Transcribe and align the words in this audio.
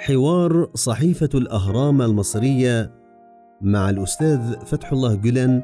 حوار 0.00 0.70
صحيفة 0.74 1.28
الأهرام 1.34 2.02
المصرية 2.02 2.90
مع 3.60 3.90
الأستاذ 3.90 4.60
فتح 4.66 4.92
الله 4.92 5.14
جلن 5.14 5.62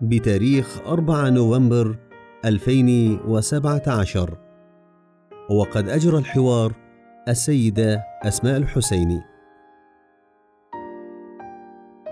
بتاريخ 0.00 0.80
4 0.86 1.30
نوفمبر 1.30 1.98
2017 2.44 4.38
وقد 5.50 5.88
أجرى 5.88 6.18
الحوار 6.18 6.72
السيدة 7.28 8.02
أسماء 8.22 8.56
الحسيني. 8.56 9.20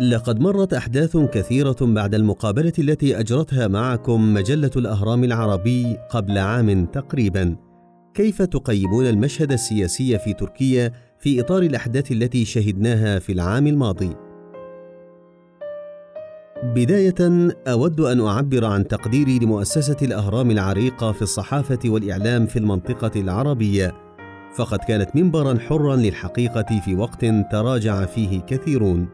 لقد 0.01 0.41
مرت 0.41 0.75
أحداث 0.75 1.17
كثيرة 1.17 1.77
بعد 1.81 2.15
المقابلة 2.15 2.73
التي 2.79 3.21
أجرتها 3.21 3.69
معكم 3.69 4.35
مجلة 4.35 4.71
الأهرام 4.77 5.25
العربي 5.25 5.97
قبل 6.11 6.39
عام 6.39 6.87
تقريبا. 6.87 7.57
كيف 8.15 8.43
تقيمون 8.43 9.07
المشهد 9.07 9.53
السياسي 9.53 10.19
في 10.19 10.33
تركيا 10.33 10.93
في 11.25 11.41
إطار 11.41 11.63
الأحداث 11.63 12.13
التي 12.13 12.45
شهدناها 12.45 13.19
في 13.19 13.33
العام 13.33 13.67
الماضي 13.67 14.17
بداية 16.65 17.51
أود 17.69 18.01
أن 18.01 18.21
أعبر 18.21 18.65
عن 18.65 18.89
تقديري 18.89 19.39
لمؤسسة 19.39 19.97
الأهرام 20.03 20.51
العريقة 20.51 21.13
في 21.13 21.23
الصحافة 21.23 21.79
والإعلام 21.85 22.47
في 22.47 22.59
المنطقة 22.59 23.21
العربية 23.21 23.95
فقد 24.57 24.79
كانت 24.79 25.17
منبرا 25.17 25.59
حرا 25.59 25.97
للحقيقة 25.97 26.81
في 26.85 26.95
وقت 26.95 27.25
تراجع 27.53 28.05
فيه 28.05 28.41
كثيرون 28.41 29.09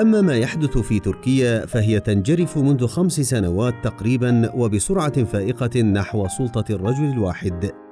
أما 0.00 0.20
ما 0.20 0.36
يحدث 0.36 0.78
في 0.78 1.00
تركيا 1.00 1.66
فهي 1.66 2.00
تنجرف 2.00 2.58
منذ 2.58 2.86
خمس 2.86 3.20
سنوات 3.20 3.74
تقريبا 3.82 4.52
وبسرعة 4.54 5.24
فائقة 5.24 5.80
نحو 5.82 6.28
سلطة 6.28 6.74
الرجل 6.74 7.04
الواحد. 7.04 7.83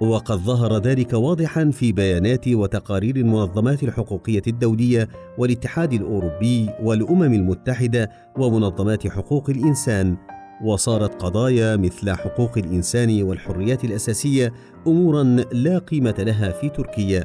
وقد 0.00 0.36
ظهر 0.36 0.78
ذلك 0.78 1.12
واضحا 1.12 1.70
في 1.70 1.92
بيانات 1.92 2.48
وتقارير 2.48 3.16
المنظمات 3.16 3.82
الحقوقية 3.82 4.42
الدولية 4.46 5.08
والاتحاد 5.38 5.92
الأوروبي 5.92 6.70
والأمم 6.82 7.34
المتحدة 7.34 8.10
ومنظمات 8.38 9.06
حقوق 9.06 9.50
الإنسان، 9.50 10.16
وصارت 10.64 11.22
قضايا 11.22 11.76
مثل 11.76 12.10
حقوق 12.10 12.58
الإنسان 12.58 13.22
والحريات 13.22 13.84
الأساسية 13.84 14.52
أمورا 14.86 15.22
لا 15.52 15.78
قيمة 15.78 16.14
لها 16.18 16.52
في 16.52 16.68
تركيا. 16.68 17.24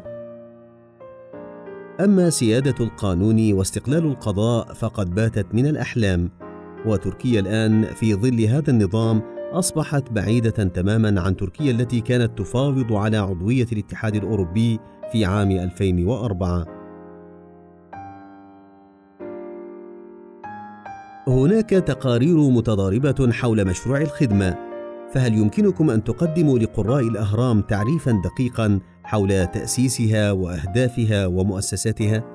أما 1.99 2.30
سيادة 2.30 2.75
القانون 2.80 3.53
واستقلال 3.53 4.05
القضاء 4.05 4.73
فقد 4.73 5.15
باتت 5.15 5.45
من 5.53 5.67
الأحلام 5.67 6.30
وتركيا 6.85 7.39
الآن 7.39 7.83
في 7.83 8.15
ظل 8.15 8.41
هذا 8.41 8.69
النظام 8.71 9.33
أصبحت 9.53 10.11
بعيدة 10.11 10.49
تماما 10.49 11.21
عن 11.21 11.35
تركيا 11.35 11.71
التي 11.71 12.01
كانت 12.01 12.37
تفاوض 12.37 12.93
على 12.93 13.17
عضوية 13.17 13.67
الاتحاد 13.71 14.15
الأوروبي 14.15 14.79
في 15.11 15.25
عام 15.25 15.51
2004 15.51 16.65
هناك 21.27 21.69
تقارير 21.69 22.37
متضاربة 22.37 23.31
حول 23.31 23.65
مشروع 23.65 24.01
الخدمة 24.01 24.57
فهل 25.13 25.33
يمكنكم 25.33 25.89
أن 25.89 26.03
تقدموا 26.03 26.59
لقراء 26.59 27.07
الأهرام 27.07 27.61
تعريفا 27.61 28.21
دقيقا 28.23 28.79
حول 29.03 29.47
تأسيسها 29.47 30.31
وأهدافها 30.31 31.25
ومؤسساتها؟ 31.25 32.33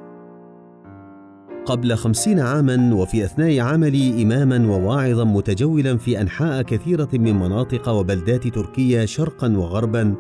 قبل 1.69 1.95
خمسين 1.95 2.41
عاما 2.41 2.95
وفي 2.95 3.25
أثناء 3.25 3.61
عملي 3.61 4.23
إماما 4.23 4.71
وواعظا 4.71 5.25
متجولا 5.25 5.97
في 5.97 6.21
أنحاء 6.21 6.63
كثيرة 6.63 7.09
من 7.13 7.35
مناطق 7.35 7.89
وبلدات 7.89 8.47
تركيا 8.47 9.07
شرقا 9.07 9.57
وغربا 9.57 10.15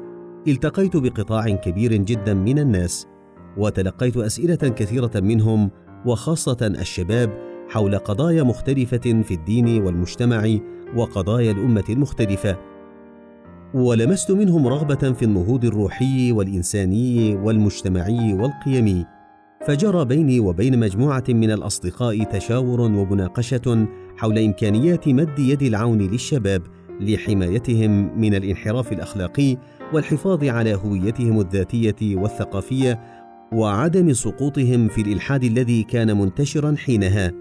التقيت 0.48 0.96
بقطاع 0.96 1.50
كبير 1.50 1.96
جدا 1.96 2.34
من 2.34 2.58
الناس 2.58 3.06
وتلقيت 3.56 4.16
أسئلة 4.16 4.54
كثيرة 4.54 5.10
منهم 5.14 5.70
وخاصة 6.06 6.56
الشباب 6.62 7.30
حول 7.68 7.98
قضايا 7.98 8.42
مختلفة 8.42 9.22
في 9.22 9.34
الدين 9.34 9.82
والمجتمع 9.82 10.58
وقضايا 10.96 11.52
الأمة 11.52 11.84
المختلفة. 11.90 12.56
ولمست 13.74 14.30
منهم 14.30 14.66
رغبة 14.66 15.12
في 15.12 15.24
النهوض 15.24 15.64
الروحي 15.64 16.32
والإنساني 16.32 17.36
والمجتمعي 17.36 18.34
والقيمي. 18.34 19.17
فجرى 19.66 20.04
بيني 20.04 20.40
وبين 20.40 20.78
مجموعة 20.78 21.24
من 21.28 21.50
الأصدقاء 21.50 22.24
تشاور 22.24 22.80
ومناقشة 22.80 23.86
حول 24.16 24.38
إمكانيات 24.38 25.08
مد 25.08 25.38
يد 25.38 25.62
العون 25.62 25.98
للشباب 25.98 26.62
لحمايتهم 27.00 28.20
من 28.20 28.34
الانحراف 28.34 28.92
الأخلاقي 28.92 29.56
والحفاظ 29.92 30.44
على 30.44 30.74
هويتهم 30.74 31.40
الذاتية 31.40 32.16
والثقافية 32.16 33.00
وعدم 33.52 34.12
سقوطهم 34.12 34.88
في 34.88 35.00
الإلحاد 35.00 35.44
الذي 35.44 35.82
كان 35.82 36.18
منتشرا 36.18 36.74
حينها. 36.76 37.32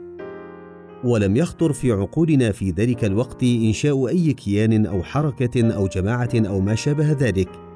ولم 1.03 1.35
يخطر 1.35 1.73
في 1.73 1.91
عقولنا 1.91 2.51
في 2.51 2.71
ذلك 2.71 3.05
الوقت 3.05 3.43
إنشاء 3.43 4.07
أي 4.07 4.33
كيان 4.33 4.85
أو 4.85 5.03
حركة 5.03 5.73
أو 5.75 5.87
جماعة 5.87 6.29
أو 6.35 6.59
ما 6.59 6.75
شابه 6.75 7.11
ذلك. 7.11 7.66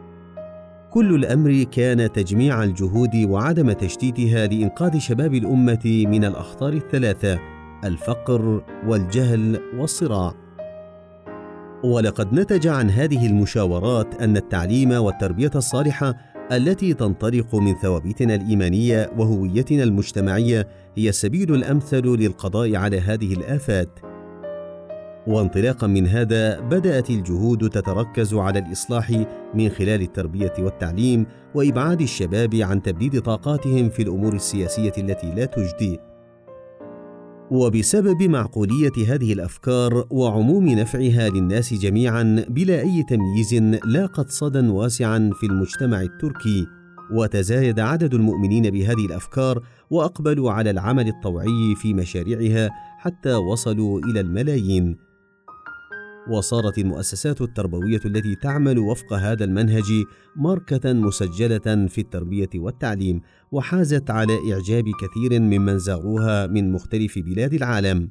كل 0.91 1.15
الأمر 1.15 1.63
كان 1.63 2.11
تجميع 2.11 2.63
الجهود 2.63 3.15
وعدم 3.15 3.71
تشتيتها 3.71 4.47
لإنقاذ 4.47 4.99
شباب 4.99 5.33
الأمة 5.33 6.05
من 6.07 6.25
الأخطار 6.25 6.73
الثلاثة 6.73 7.39
الفقر 7.83 8.63
والجهل 8.87 9.59
والصراع. 9.77 10.33
ولقد 11.83 12.33
نتج 12.33 12.67
عن 12.67 12.89
هذه 12.89 13.27
المشاورات 13.27 14.21
أن 14.21 14.37
التعليم 14.37 14.91
والتربية 14.91 15.51
الصالحة 15.55 16.15
التي 16.51 16.93
تنطلق 16.93 17.55
من 17.55 17.75
ثوابتنا 17.75 18.35
الإيمانية 18.35 19.11
وهويتنا 19.17 19.83
المجتمعية 19.83 20.67
هي 20.95 21.09
السبيل 21.09 21.55
الأمثل 21.55 22.07
للقضاء 22.07 22.75
على 22.75 22.99
هذه 22.99 23.33
الآفات. 23.33 24.10
وانطلاقا 25.27 25.87
من 25.87 26.07
هذا 26.07 26.59
بدأت 26.59 27.09
الجهود 27.09 27.69
تتركز 27.69 28.33
على 28.33 28.59
الإصلاح 28.59 29.25
من 29.53 29.69
خلال 29.69 30.01
التربية 30.01 30.53
والتعليم 30.59 31.25
وإبعاد 31.55 32.01
الشباب 32.01 32.55
عن 32.55 32.81
تبديد 32.81 33.21
طاقاتهم 33.21 33.89
في 33.89 34.01
الأمور 34.01 34.33
السياسية 34.33 34.93
التي 34.97 35.33
لا 35.35 35.45
تجدي. 35.45 35.99
وبسبب 37.51 38.23
معقولية 38.23 38.91
هذه 39.07 39.33
الأفكار 39.33 40.05
وعموم 40.09 40.69
نفعها 40.69 41.29
للناس 41.29 41.73
جميعا 41.73 42.45
بلا 42.49 42.79
أي 42.79 43.03
تمييز 43.03 43.53
لاقت 43.85 44.29
صدى 44.29 44.67
واسعا 44.67 45.31
في 45.33 45.45
المجتمع 45.45 46.01
التركي 46.01 46.67
وتزايد 47.11 47.79
عدد 47.79 48.13
المؤمنين 48.13 48.69
بهذه 48.69 49.05
الأفكار 49.05 49.63
وأقبلوا 49.89 50.51
على 50.51 50.69
العمل 50.69 51.07
الطوعي 51.07 51.75
في 51.75 51.93
مشاريعها 51.93 52.69
حتى 52.97 53.33
وصلوا 53.33 53.99
إلى 53.99 54.19
الملايين. 54.19 55.10
وصارت 56.29 56.77
المؤسسات 56.77 57.41
التربوية 57.41 57.99
التي 58.05 58.35
تعمل 58.35 58.79
وفق 58.79 59.13
هذا 59.13 59.43
المنهج 59.43 60.03
ماركة 60.35 60.93
مسجلة 60.93 61.87
في 61.87 61.97
التربية 61.97 62.49
والتعليم 62.55 63.21
وحازت 63.51 64.09
على 64.09 64.33
إعجاب 64.53 64.83
كثير 65.01 65.39
ممن 65.39 65.79
زاروها 65.79 66.47
من 66.47 66.71
مختلف 66.71 67.19
بلاد 67.19 67.53
العالم. 67.53 68.09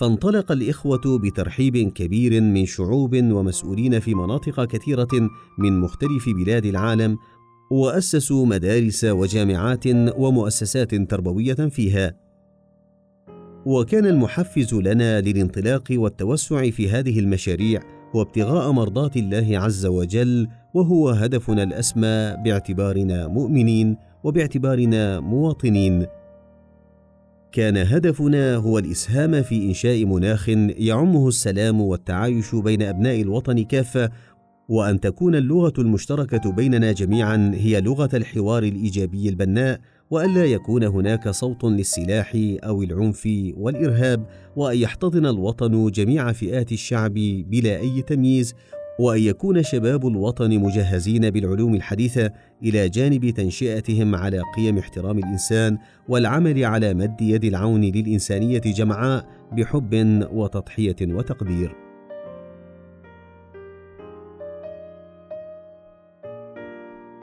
فانطلق 0.00 0.52
الإخوة 0.52 1.18
بترحيب 1.18 1.76
كبير 1.76 2.40
من 2.40 2.66
شعوب 2.66 3.16
ومسؤولين 3.16 4.00
في 4.00 4.14
مناطق 4.14 4.64
كثيرة 4.64 5.30
من 5.58 5.80
مختلف 5.80 6.28
بلاد 6.28 6.66
العالم 6.66 7.16
وأسسوا 7.70 8.46
مدارس 8.46 9.04
وجامعات 9.04 9.86
ومؤسسات 10.16 10.94
تربوية 10.94 11.54
فيها. 11.54 12.29
وكان 13.66 14.06
المحفز 14.06 14.74
لنا 14.74 15.20
للانطلاق 15.20 15.84
والتوسع 15.90 16.70
في 16.70 16.90
هذه 16.90 17.18
المشاريع 17.18 17.80
هو 18.16 18.22
ابتغاء 18.22 18.72
مرضاة 18.72 19.10
الله 19.16 19.58
عز 19.58 19.86
وجل 19.86 20.48
وهو 20.74 21.08
هدفنا 21.08 21.62
الأسمى 21.62 22.36
باعتبارنا 22.44 23.28
مؤمنين 23.28 23.96
وباعتبارنا 24.24 25.20
مواطنين. 25.20 26.06
كان 27.52 27.76
هدفنا 27.76 28.56
هو 28.56 28.78
الإسهام 28.78 29.42
في 29.42 29.68
إنشاء 29.68 30.04
مناخ 30.04 30.48
يعمه 30.48 31.28
السلام 31.28 31.80
والتعايش 31.80 32.54
بين 32.54 32.82
أبناء 32.82 33.20
الوطن 33.20 33.64
كافة 33.64 34.10
وأن 34.68 35.00
تكون 35.00 35.34
اللغة 35.34 35.72
المشتركة 35.78 36.52
بيننا 36.52 36.92
جميعا 36.92 37.52
هي 37.54 37.80
لغة 37.80 38.10
الحوار 38.14 38.62
الإيجابي 38.62 39.28
البناء 39.28 39.80
وألا 40.10 40.44
يكون 40.44 40.84
هناك 40.84 41.28
صوت 41.28 41.64
للسلاح 41.64 42.32
أو 42.64 42.82
العنف 42.82 43.28
والإرهاب 43.56 44.26
وأن 44.56 44.76
يحتضن 44.78 45.26
الوطن 45.26 45.90
جميع 45.90 46.32
فئات 46.32 46.72
الشعب 46.72 47.14
بلا 47.46 47.76
أي 47.76 48.02
تمييز 48.02 48.54
وأن 49.00 49.20
يكون 49.20 49.62
شباب 49.62 50.06
الوطن 50.06 50.58
مجهزين 50.58 51.30
بالعلوم 51.30 51.74
الحديثة 51.74 52.32
إلى 52.62 52.88
جانب 52.88 53.30
تنشئتهم 53.30 54.14
على 54.14 54.42
قيم 54.56 54.78
احترام 54.78 55.18
الإنسان 55.18 55.78
والعمل 56.08 56.64
على 56.64 56.94
مد 56.94 57.20
يد 57.20 57.44
العون 57.44 57.80
للإنسانية 57.80 58.60
جمعاء 58.60 59.26
بحب 59.52 60.24
وتضحية 60.32 60.96
وتقدير. 61.02 61.89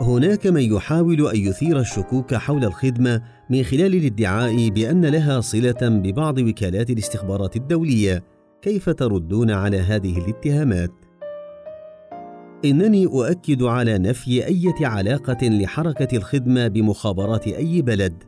هناك 0.01 0.47
من 0.47 0.61
يحاول 0.61 1.27
أن 1.27 1.35
يثير 1.35 1.79
الشكوك 1.79 2.33
حول 2.33 2.65
الخدمة 2.65 3.21
من 3.49 3.63
خلال 3.63 3.95
الادعاء 3.95 4.69
بأن 4.69 5.05
لها 5.05 5.41
صلة 5.41 5.77
ببعض 5.81 6.37
وكالات 6.37 6.89
الاستخبارات 6.89 7.55
الدولية. 7.55 8.23
كيف 8.61 8.89
تردون 8.89 9.51
على 9.51 9.77
هذه 9.77 10.17
الاتهامات؟ 10.17 10.91
إنني 12.65 13.05
أؤكد 13.05 13.63
على 13.63 13.97
نفي 13.97 14.45
اي 14.47 14.73
علاقة 14.81 15.47
لحركة 15.47 16.17
الخدمة 16.17 16.67
بمخابرات 16.67 17.47
أي 17.47 17.81
بلد. 17.81 18.23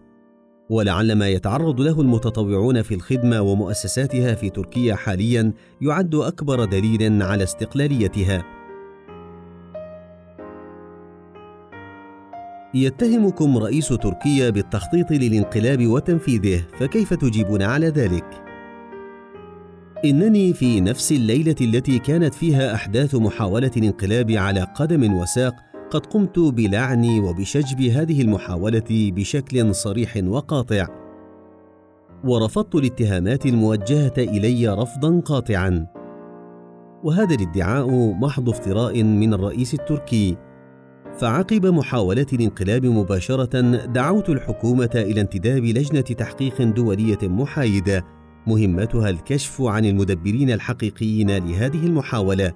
ولعل 0.69 1.13
ما 1.13 1.29
يتعرض 1.29 1.81
له 1.81 2.01
المتطوعون 2.01 2.81
في 2.81 2.93
الخدمة 2.93 3.41
ومؤسساتها 3.41 4.35
في 4.35 4.49
تركيا 4.49 4.95
حاليا 4.95 5.53
يعد 5.81 6.15
أكبر 6.15 6.65
دليل 6.65 7.23
على 7.23 7.43
استقلاليتها. 7.43 8.58
يتهمكم 12.73 13.57
رئيس 13.57 13.87
تركيا 13.87 14.49
بالتخطيط 14.49 15.11
للانقلاب 15.11 15.87
وتنفيذه 15.87 16.63
فكيف 16.79 17.13
تجيبون 17.13 17.61
على 17.61 17.87
ذلك؟ 17.87 18.43
إنني 20.05 20.53
في 20.53 20.81
نفس 20.81 21.11
الليلة 21.11 21.55
التي 21.61 21.99
كانت 21.99 22.33
فيها 22.33 22.75
أحداث 22.75 23.15
محاولة 23.15 23.71
الانقلاب 23.77 24.31
على 24.31 24.67
قدم 24.75 25.13
وساق 25.13 25.55
قد 25.91 26.05
قمت 26.05 26.39
بلعن 26.39 27.19
وبشجب 27.19 27.81
هذه 27.81 28.21
المحاولة 28.21 28.83
بشكل 28.89 29.75
صريح 29.75 30.17
وقاطع. 30.23 30.87
ورفضت 32.23 32.75
الاتهامات 32.75 33.45
الموجهة 33.45 34.13
إلي 34.17 34.67
رفضا 34.67 35.19
قاطعا. 35.19 35.87
وهذا 37.03 37.35
الادعاء 37.35 38.13
محض 38.13 38.49
افتراء 38.49 39.03
من 39.03 39.33
الرئيس 39.33 39.73
التركي. 39.73 40.37
فعقب 41.19 41.65
محاولة 41.65 42.25
الانقلاب 42.33 42.85
مباشرة 42.85 43.85
دعوت 43.85 44.29
الحكومة 44.29 44.89
إلى 44.95 45.21
انتداب 45.21 45.63
لجنة 45.63 46.01
تحقيق 46.01 46.61
دولية 46.61 47.17
محايدة. 47.23 48.05
مهمتها 48.47 49.09
الكشف 49.09 49.61
عن 49.61 49.85
المدبرين 49.85 50.51
الحقيقيين 50.51 51.31
لهذه 51.31 51.85
المحاولة. 51.85 52.53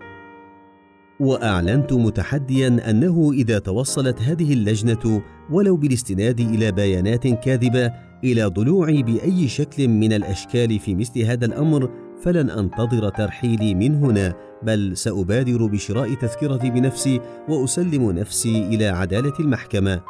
وأعلنت 1.19 1.94
متحديا 1.94 2.89
أنه 2.89 3.31
إذا 3.33 3.60
توصلت 3.60 4.21
هذه 4.21 4.54
اللجنة 4.54 5.21
ولو 5.50 5.75
بالاستناد 5.75 6.39
إلى 6.39 6.71
بيانات 6.71 7.27
كاذبة 7.27 7.92
إلى 8.24 8.44
ضلوعي 8.44 9.04
بأي 9.04 9.48
شكل 9.48 9.88
من 9.88 10.13
الأشكال 10.13 10.80
في 10.80 10.95
مثل 10.95 11.21
هذا 11.21 11.45
الأمر 11.45 11.89
فلن 12.21 12.50
أنتظر 12.50 13.09
ترحيلي 13.09 13.75
من 13.75 13.95
هنا. 13.95 14.52
بل 14.65 14.98
سأبادر 14.98 15.65
بشراء 15.65 16.13
تذكرتي 16.13 16.69
بنفسي 16.69 17.19
وأسلم 17.50 18.12
نفسي 18.12 18.65
إلى 18.68 18.88
عدالة 18.88 19.33
المحكمة. 19.39 20.01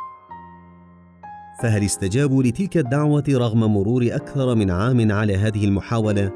فهل 1.62 1.84
استجابوا 1.84 2.44
لتلك 2.44 2.78
الدعوة 2.78 3.24
رغم 3.30 3.74
مرور 3.74 4.08
أكثر 4.12 4.56
من 4.56 4.72
عام 4.72 5.12
على 5.12 5.36
هذه 5.36 5.66
المحاولة؟ 5.66 6.32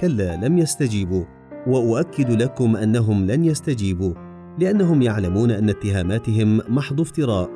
كلا 0.00 0.36
لم 0.36 0.58
يستجيبوا. 0.58 1.24
وأؤكد 1.66 2.42
لكم 2.42 2.76
أنهم 2.76 3.26
لن 3.26 3.44
يستجيبوا 3.44 4.14
لأنهم 4.58 5.02
يعلمون 5.02 5.50
أن 5.50 5.68
اتهاماتهم 5.68 6.60
محض 6.68 7.00
افتراء. 7.00 7.50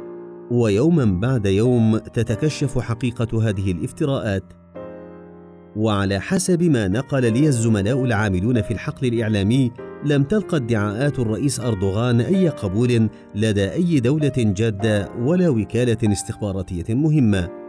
ويوما 0.50 1.05
بعد 1.05 1.47
يوم 1.47 1.99
تتكشف 1.99 2.79
حقيقة 2.79 3.49
هذه 3.49 3.73
الافتراءات. 3.73 4.63
وعلى 5.76 6.21
حسب 6.21 6.62
ما 6.62 6.88
نقل 6.88 7.32
لي 7.32 7.47
الزملاء 7.47 8.05
العاملون 8.05 8.62
في 8.62 8.71
الحقل 8.71 9.06
الإعلامي 9.06 9.73
لم 10.05 10.23
تلقى 10.23 10.56
ادعاءات 10.56 11.19
الرئيس 11.19 11.61
أردوغان 11.61 12.21
أي 12.21 12.49
قبول 12.49 13.09
لدى 13.35 13.73
أي 13.73 14.00
دولة 14.00 14.32
جادة 14.37 15.09
ولا 15.19 15.49
وكالة 15.49 16.12
استخباراتية 16.12 16.94
مهمة. 16.94 17.63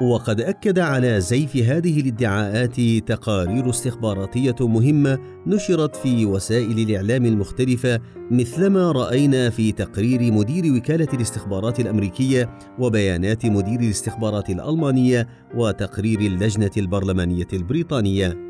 وقد 0.00 0.40
أكد 0.40 0.78
على 0.78 1.20
زيف 1.20 1.56
هذه 1.56 2.00
الادعاءات 2.00 2.80
تقارير 2.80 3.70
استخباراتية 3.70 4.54
مهمة 4.60 5.18
نشرت 5.46 5.96
في 5.96 6.26
وسائل 6.26 6.78
الإعلام 6.78 7.26
المختلفة 7.26 8.00
مثلما 8.30 8.92
رأينا 8.92 9.50
في 9.50 9.72
تقرير 9.72 10.32
مدير 10.32 10.72
وكالة 10.76 11.08
الاستخبارات 11.14 11.80
الأمريكية 11.80 12.58
وبيانات 12.78 13.46
مدير 13.46 13.80
الاستخبارات 13.80 14.50
الألمانية 14.50 15.28
وتقرير 15.54 16.20
اللجنة 16.20 16.70
البرلمانية 16.76 17.48
البريطانية. 17.52 18.46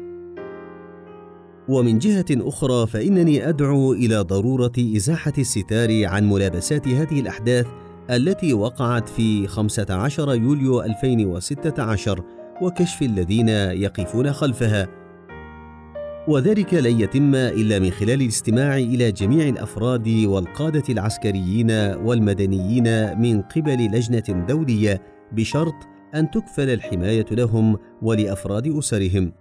ومن 1.68 1.98
جهة 1.98 2.26
أخرى 2.30 2.86
فإنني 2.86 3.48
أدعو 3.48 3.92
إلى 3.92 4.16
ضرورة 4.16 4.72
إزاحة 4.78 5.32
الستار 5.38 6.06
عن 6.06 6.28
ملابسات 6.28 6.88
هذه 6.88 7.20
الأحداث 7.20 7.66
التي 8.10 8.52
وقعت 8.54 9.08
في 9.08 9.46
15 9.46 10.34
يوليو 10.34 10.82
2016 10.82 12.24
وكشف 12.62 13.02
الذين 13.02 13.48
يقفون 13.48 14.32
خلفها. 14.32 14.88
وذلك 16.28 16.74
لن 16.74 17.00
يتم 17.00 17.34
إلا 17.34 17.78
من 17.78 17.90
خلال 17.90 18.22
الاستماع 18.22 18.76
إلى 18.76 19.12
جميع 19.12 19.48
الأفراد 19.48 20.08
والقادة 20.08 20.82
العسكريين 20.88 21.70
والمدنيين 21.94 23.18
من 23.20 23.42
قبل 23.42 23.86
لجنة 23.86 24.46
دولية 24.48 25.02
بشرط 25.32 25.74
أن 26.14 26.30
تكفل 26.30 26.70
الحماية 26.70 27.26
لهم 27.30 27.78
ولأفراد 28.02 28.76
أسرهم. 28.78 29.32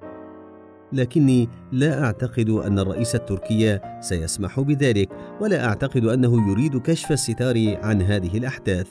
لكني 0.95 1.49
لا 1.71 2.03
أعتقد 2.03 2.49
أن 2.49 2.79
الرئيس 2.79 3.15
التركي 3.15 3.79
سيسمح 4.01 4.59
بذلك 4.59 5.09
ولا 5.41 5.65
أعتقد 5.65 6.05
أنه 6.05 6.51
يريد 6.51 6.77
كشف 6.77 7.11
الستار 7.11 7.77
عن 7.83 8.01
هذه 8.01 8.37
الأحداث. 8.37 8.87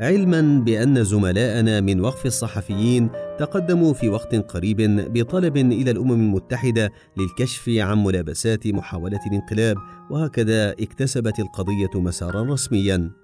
علما 0.00 0.64
بأن 0.64 1.04
زملاءنا 1.04 1.80
من 1.80 2.00
وقف 2.00 2.26
الصحفيين 2.26 3.10
تقدموا 3.38 3.92
في 3.92 4.08
وقت 4.08 4.34
قريب 4.34 4.76
بطلب 5.12 5.56
إلى 5.56 5.90
الأمم 5.90 6.12
المتحدة 6.12 6.90
للكشف 7.18 7.68
عن 7.68 8.04
ملابسات 8.04 8.66
محاولة 8.66 9.20
الانقلاب 9.26 9.76
وهكذا 10.10 10.70
اكتسبت 10.70 11.38
القضية 11.38 12.00
مسارا 12.00 12.42
رسميا. 12.42 13.19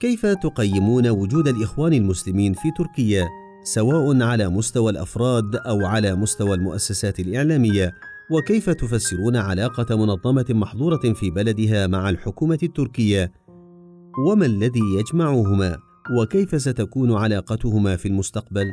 كيف 0.00 0.26
تقيمون 0.26 1.08
وجود 1.08 1.48
الإخوان 1.48 1.92
المسلمين 1.92 2.52
في 2.52 2.70
تركيا 2.78 3.28
سواء 3.62 4.22
على 4.22 4.48
مستوى 4.48 4.92
الأفراد 4.92 5.56
أو 5.56 5.86
على 5.86 6.14
مستوى 6.14 6.54
المؤسسات 6.54 7.20
الإعلامية؟ 7.20 7.94
وكيف 8.30 8.70
تفسرون 8.70 9.36
علاقة 9.36 9.96
منظمة 9.96 10.44
محظورة 10.50 11.12
في 11.12 11.30
بلدها 11.30 11.86
مع 11.86 12.10
الحكومة 12.10 12.58
التركية؟ 12.62 13.32
وما 14.26 14.46
الذي 14.46 14.82
يجمعهما؟ 14.98 15.78
وكيف 16.20 16.62
ستكون 16.62 17.12
علاقتهما 17.12 17.96
في 17.96 18.08
المستقبل؟ 18.08 18.72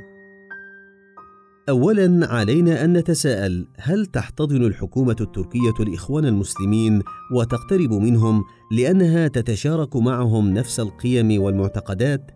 اولا 1.69 2.27
علينا 2.31 2.83
أن 2.83 2.93
نتساءل 2.93 3.67
هل 3.77 4.05
تحتضن 4.05 4.63
الحكومة 4.63 5.15
التركية 5.21 5.73
الاخوان 5.79 6.25
المسلمين 6.25 7.01
وتقترب 7.31 7.93
منهم 7.93 8.43
لأنها 8.71 9.27
تتشارك 9.27 9.95
معهم 9.95 10.49
نفس 10.49 10.79
القيم 10.79 11.41
والمعتقدات؟ 11.41 12.31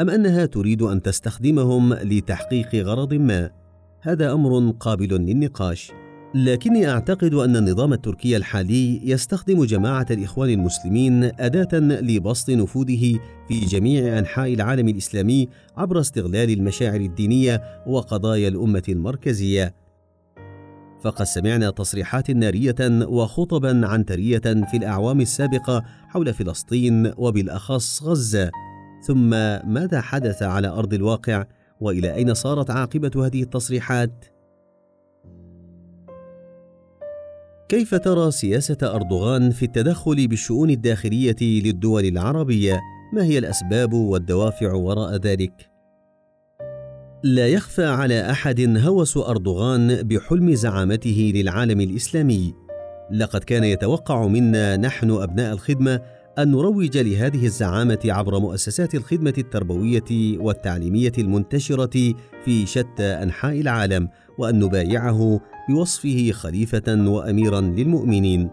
أم 0.00 0.10
أنها 0.10 0.46
تريد 0.46 0.82
أن 0.82 1.02
تستخدمهم 1.02 1.94
لتحقيق 1.94 2.74
غرض 2.74 3.14
ما؟ 3.14 3.50
هذا 4.00 4.32
أمر 4.32 4.70
قابل 4.70 5.08
للنقاش. 5.08 5.92
لكني 6.34 6.90
أعتقد 6.90 7.34
أن 7.34 7.56
النظام 7.56 7.92
التركي 7.92 8.36
الحالي 8.36 9.10
يستخدم 9.10 9.64
جماعة 9.64 10.06
الإخوان 10.10 10.50
المسلمين 10.50 11.24
أداة 11.24 11.78
لبسط 11.78 12.50
نفوذه 12.50 13.18
في 13.48 13.60
جميع 13.60 14.18
أنحاء 14.18 14.54
العالم 14.54 14.88
الإسلامي 14.88 15.48
عبر 15.76 16.00
استغلال 16.00 16.50
المشاعر 16.50 17.00
الدينية 17.00 17.62
وقضايا 17.86 18.48
الأمة 18.48 18.82
المركزية. 18.88 19.74
فقد 21.00 21.24
سمعنا 21.24 21.70
تصريحات 21.70 22.30
نارية 22.30 23.06
وخطبا 23.06 23.86
عنتريه 23.86 24.38
في 24.38 24.76
الأعوام 24.76 25.20
السابقة 25.20 25.84
حول 26.08 26.34
فلسطين 26.34 27.12
وبالأخص 27.16 28.02
غزة. 28.02 28.50
ثم 29.06 29.30
ماذا 29.70 30.00
حدث 30.00 30.42
على 30.42 30.68
أرض 30.68 30.94
الواقع؟ 30.94 31.44
وإلى 31.80 32.14
أين 32.14 32.34
صارت 32.34 32.70
عاقبة 32.70 33.26
هذه 33.26 33.42
التصريحات؟ 33.42 34.39
كيف 37.70 37.94
ترى 37.94 38.30
سياسة 38.30 38.76
أردوغان 38.82 39.50
في 39.50 39.62
التدخل 39.62 40.28
بالشؤون 40.28 40.70
الداخلية 40.70 41.36
للدول 41.40 42.04
العربية؟ 42.04 42.80
ما 43.12 43.24
هي 43.24 43.38
الأسباب 43.38 43.92
والدوافع 43.92 44.72
وراء 44.72 45.16
ذلك؟ 45.16 45.70
لا 47.22 47.48
يخفى 47.48 47.84
على 47.84 48.30
أحد 48.30 48.76
هوس 48.78 49.16
أردوغان 49.16 50.02
بحلم 50.02 50.54
زعامته 50.54 51.32
للعالم 51.34 51.80
الإسلامي. 51.80 52.54
لقد 53.12 53.44
كان 53.44 53.64
يتوقع 53.64 54.26
منا 54.26 54.76
نحن 54.76 55.10
أبناء 55.10 55.52
الخدمة 55.52 56.00
أن 56.38 56.50
نروج 56.50 56.98
لهذه 56.98 57.46
الزعامة 57.46 57.98
عبر 58.04 58.38
مؤسسات 58.38 58.94
الخدمة 58.94 59.34
التربوية 59.38 60.38
والتعليمية 60.38 61.12
المنتشرة 61.18 62.14
في 62.44 62.66
شتى 62.66 63.06
أنحاء 63.22 63.60
العالم، 63.60 64.08
وأن 64.38 64.58
نبايعه 64.58 65.40
بوصفه 65.70 66.30
خليفة 66.32 67.10
وأميرا 67.10 67.60
للمؤمنين. 67.60 68.50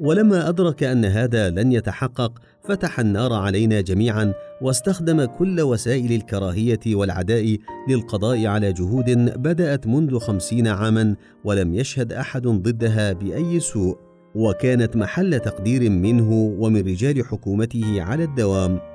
ولما 0.00 0.48
أدرك 0.48 0.82
أن 0.82 1.04
هذا 1.04 1.50
لن 1.50 1.72
يتحقق 1.72 2.38
فتح 2.68 3.00
النار 3.00 3.32
علينا 3.32 3.80
جميعا 3.80 4.34
واستخدم 4.62 5.24
كل 5.24 5.60
وسائل 5.60 6.12
الكراهية 6.12 6.80
والعداء 6.86 7.56
للقضاء 7.88 8.46
على 8.46 8.72
جهود 8.72 9.10
بدأت 9.42 9.86
منذ 9.86 10.18
خمسين 10.18 10.66
عاما 10.66 11.16
ولم 11.44 11.74
يشهد 11.74 12.12
أحد 12.12 12.42
ضدها 12.42 13.12
بأي 13.12 13.60
سوء 13.60 13.98
وكانت 14.34 14.96
محل 14.96 15.40
تقدير 15.40 15.90
منه 15.90 16.32
ومن 16.58 16.80
رجال 16.80 17.26
حكومته 17.26 18.02
على 18.02 18.24
الدوام. 18.24 18.91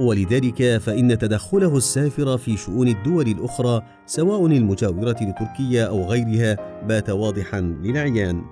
ولذلك 0.00 0.78
فإن 0.78 1.18
تدخله 1.18 1.76
السافر 1.76 2.38
في 2.38 2.56
شؤون 2.56 2.88
الدول 2.88 3.26
الأخرى 3.26 3.82
سواء 4.06 4.46
المجاورة 4.46 5.16
لتركيا 5.20 5.84
أو 5.84 6.04
غيرها 6.04 6.56
بات 6.86 7.10
واضحا 7.10 7.60
للعيان. 7.60 8.42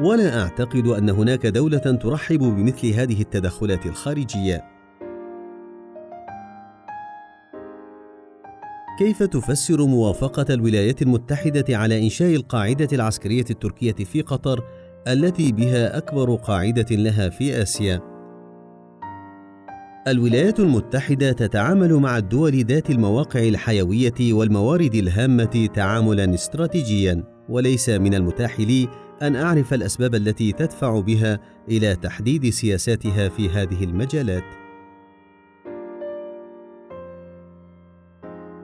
ولا 0.00 0.42
أعتقد 0.42 0.86
أن 0.86 1.10
هناك 1.10 1.46
دولة 1.46 1.78
ترحب 1.78 2.38
بمثل 2.38 2.86
هذه 2.86 3.20
التدخلات 3.20 3.86
الخارجية. 3.86 4.64
كيف 8.98 9.22
تفسر 9.22 9.86
موافقة 9.86 10.54
الولايات 10.54 11.02
المتحدة 11.02 11.76
على 11.76 12.04
إنشاء 12.04 12.34
القاعدة 12.34 12.88
العسكرية 12.92 13.44
التركية 13.50 13.92
في 13.92 14.22
قطر 14.22 14.64
التي 15.08 15.52
بها 15.52 15.98
أكبر 15.98 16.34
قاعدة 16.34 16.96
لها 16.96 17.28
في 17.28 17.62
آسيا؟ 17.62 18.11
الولايات 20.08 20.60
المتحدة 20.60 21.32
تتعامل 21.32 21.94
مع 21.94 22.18
الدول 22.18 22.64
ذات 22.64 22.90
المواقع 22.90 23.40
الحيوية 23.40 24.32
والموارد 24.32 24.94
الهامة 24.94 25.68
تعاملا 25.74 26.34
استراتيجيا 26.34 27.24
وليس 27.48 27.88
من 27.88 28.14
المتاح 28.14 28.60
لي 28.60 28.88
أن 29.22 29.36
أعرف 29.36 29.74
الأسباب 29.74 30.14
التي 30.14 30.52
تدفع 30.52 31.00
بها 31.00 31.38
إلى 31.68 31.96
تحديد 31.96 32.50
سياساتها 32.50 33.28
في 33.28 33.48
هذه 33.48 33.84
المجالات. 33.84 34.44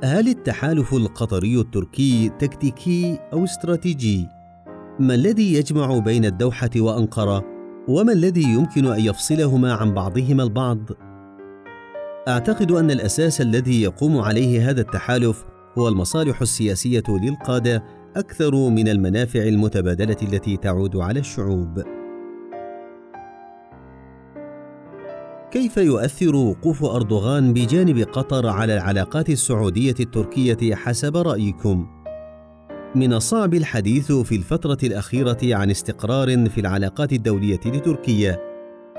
هل 0.05 0.29
التحالف 0.29 0.95
القطري 0.95 1.61
التركي 1.61 2.29
تكتيكي 2.29 3.19
أو 3.33 3.45
استراتيجي؟ 3.45 4.27
ما 5.01 5.15
الذي 5.15 5.55
يجمع 5.55 5.99
بين 5.99 6.25
الدوحة 6.25 6.71
وأنقرة؟ 6.77 7.45
وما 7.89 8.13
الذي 8.13 8.43
يمكن 8.43 8.87
أن 8.87 9.01
يفصلهما 9.01 9.73
عن 9.73 9.95
بعضهما 9.95 10.43
البعض؟ 10.43 11.08
أعتقد 12.29 12.71
أن 12.73 12.91
الأساس 12.91 13.41
الذي 13.41 13.83
يقوم 13.83 14.19
عليه 14.19 14.71
هذا 14.71 14.81
التحالف 14.81 15.45
هو 15.79 15.89
المصالح 15.89 16.41
السياسية 16.41 17.03
للقادة 17.09 17.85
أكثر 18.17 18.55
من 18.55 18.89
المنافع 18.89 19.43
المتبادلة 19.43 20.17
التي 20.23 20.57
تعود 20.57 20.97
على 20.97 21.21
الشعوب. 21.21 21.83
كيف 25.51 25.77
يؤثر 25.77 26.37
وقوف 26.37 26.85
أردوغان 26.85 27.53
بجانب 27.53 27.99
قطر 27.99 28.47
على 28.47 28.75
العلاقات 28.75 29.31
السعودية 29.31 29.95
التركية 30.01 30.75
حسب 30.75 31.17
رأيكم؟ 31.17 31.87
من 32.95 33.13
الصعب 33.13 33.55
الحديث 33.55 34.13
في 34.13 34.37
الفترة 34.37 34.79
الأخيرة 34.83 35.39
عن 35.43 35.71
استقرار 35.71 36.49
في 36.49 36.61
العلاقات 36.61 37.13
الدولية 37.13 37.61
لتركيا 37.67 38.48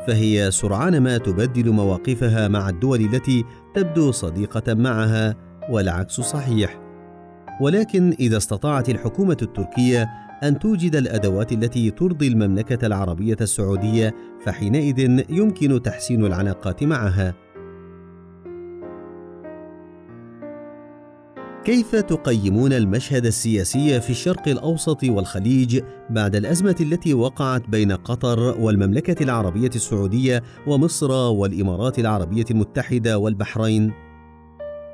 فهي 0.09 0.51
سرعان 0.51 0.99
ما 0.99 1.17
تبدل 1.17 1.71
مواقفها 1.71 2.47
مع 2.47 2.69
الدول 2.69 3.01
التي 3.01 3.45
تبدو 3.75 4.11
صديقة 4.11 4.73
معها 4.73 5.35
والعكس 5.69 6.21
صحيح. 6.21 6.79
ولكن 7.61 8.15
إذا 8.19 8.37
استطاعت 8.37 8.89
الحكومة 8.89 9.37
التركية 9.41 10.07
أن 10.43 10.59
توجد 10.59 10.95
الأدوات 10.95 11.51
التي 11.51 11.91
ترضي 11.91 12.27
المملكة 12.27 12.85
العربية 12.85 13.37
السعودية 13.41 14.15
فحينئذ 14.45 15.23
يمكن 15.29 15.81
تحسين 15.81 16.25
العلاقات 16.25 16.83
معها. 16.83 17.33
كيف 21.69 21.95
تقيمون 21.95 22.73
المشهد 22.73 23.25
السياسي 23.25 24.01
في 24.01 24.09
الشرق 24.09 24.47
الأوسط 24.47 25.03
والخليج 25.03 25.81
بعد 26.09 26.35
الأزمة 26.35 26.75
التي 26.81 27.13
وقعت 27.13 27.69
بين 27.69 27.91
قطر 27.91 28.39
والمملكة 28.59 29.23
العربية 29.23 29.69
السعودية 29.75 30.43
ومصر 30.67 31.11
والإمارات 31.11 31.99
العربية 31.99 32.45
المتحدة 32.51 33.17
والبحرين؟ 33.17 33.91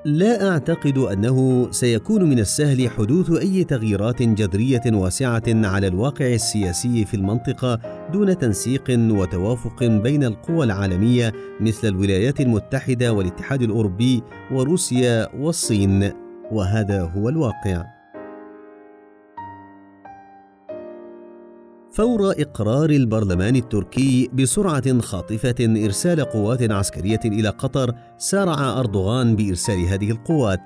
لا 0.06 0.50
أعتقد 0.52 0.98
أنه 0.98 1.68
سيكون 1.72 2.24
من 2.24 2.40
السهل 2.40 2.90
حدوث 2.90 3.32
أي 3.32 3.64
تغييرات 3.64 4.22
جذرية 4.22 4.84
واسعة 4.86 5.44
على 5.48 5.88
الواقع 5.88 6.34
السياسي 6.34 7.06
في 7.06 7.14
المنطقة 7.14 7.80
دون 8.14 8.38
تنسيق 8.38 8.84
وتوافق 8.90 9.84
بين 9.84 10.24
القوى 10.24 10.66
العالمية 10.66 11.34
مثل 11.62 11.88
الولايات 11.88 12.42
المتحدة 12.42 13.14
والاتحاد 13.14 13.62
الأوروبي 13.62 14.24
وروسيا 14.52 15.36
والصين. 15.36 16.25
وهذا 16.52 17.02
هو 17.02 17.30
الواقع. 17.30 17.86
فور 21.92 22.32
إقرار 22.32 22.90
البرلمان 22.90 23.56
التركي 23.56 24.30
بسرعة 24.34 25.00
خاطفة 25.00 25.56
إرسال 25.86 26.22
قوات 26.26 26.72
عسكرية 26.72 27.20
إلى 27.26 27.50
قطر 27.50 27.94
سارع 28.18 28.80
أردوغان 28.80 29.36
بإرسال 29.36 29.86
هذه 29.86 30.12
القوات. 30.12 30.60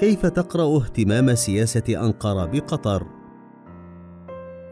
كيف 0.00 0.26
تقرأ 0.26 0.76
اهتمام 0.76 1.34
سياسة 1.34 1.82
أنقرة 1.88 2.44
بقطر؟ 2.44 3.06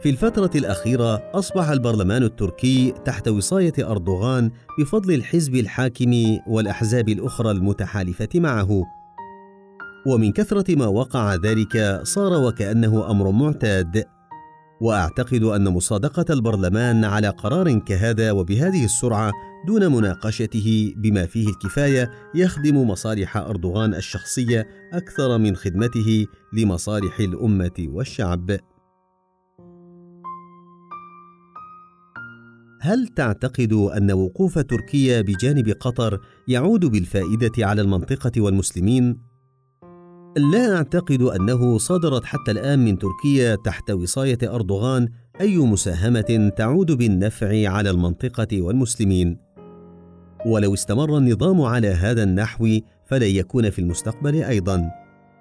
في 0.02 0.10
الفترة 0.10 0.50
الأخيرة 0.54 1.30
أصبح 1.34 1.68
البرلمان 1.68 2.22
التركي 2.22 2.94
تحت 3.04 3.28
وصاية 3.28 3.90
أردوغان 3.90 4.50
بفضل 4.78 5.14
الحزب 5.14 5.54
الحاكم 5.54 6.38
والأحزاب 6.46 7.08
الأخرى 7.08 7.50
المتحالفة 7.50 8.28
معه. 8.34 8.84
ومن 10.06 10.32
كثرة 10.32 10.76
ما 10.76 10.86
وقع 10.86 11.34
ذلك 11.34 12.00
صار 12.02 12.42
وكأنه 12.42 13.10
أمر 13.10 13.30
معتاد. 13.30 14.04
وأعتقد 14.80 15.42
أن 15.42 15.68
مصادقة 15.68 16.34
البرلمان 16.34 17.04
على 17.04 17.28
قرار 17.28 17.78
كهذا 17.78 18.32
وبهذه 18.32 18.84
السرعة 18.84 19.32
دون 19.66 19.92
مناقشته 19.92 20.94
بما 20.96 21.26
فيه 21.26 21.48
الكفاية 21.48 22.10
يخدم 22.34 22.88
مصالح 22.90 23.36
أردوغان 23.36 23.94
الشخصية 23.94 24.66
أكثر 24.92 25.38
من 25.38 25.56
خدمته 25.56 26.26
لمصالح 26.52 27.20
الأمة 27.20 27.86
والشعب. 27.88 28.50
هل 32.80 33.08
تعتقد 33.16 33.72
أن 33.72 34.12
وقوف 34.12 34.58
تركيا 34.58 35.20
بجانب 35.20 35.68
قطر 35.68 36.20
يعود 36.48 36.84
بالفائدة 36.84 37.66
على 37.66 37.82
المنطقة 37.82 38.40
والمسلمين؟ 38.40 39.33
لا 40.36 40.76
أعتقد 40.76 41.22
أنه 41.22 41.78
صدرت 41.78 42.24
حتى 42.24 42.50
الآن 42.50 42.84
من 42.84 42.98
تركيا 42.98 43.54
تحت 43.54 43.90
وصاية 43.90 44.38
أردوغان 44.42 45.08
أي 45.40 45.58
مساهمة 45.58 46.52
تعود 46.56 46.92
بالنفع 46.92 47.68
على 47.68 47.90
المنطقة 47.90 48.62
والمسلمين. 48.62 49.38
ولو 50.46 50.74
استمر 50.74 51.18
النظام 51.18 51.62
على 51.62 51.88
هذا 51.88 52.22
النحو 52.22 52.78
فلن 53.06 53.36
يكون 53.36 53.70
في 53.70 53.78
المستقبل 53.78 54.42
أيضا. 54.42 54.90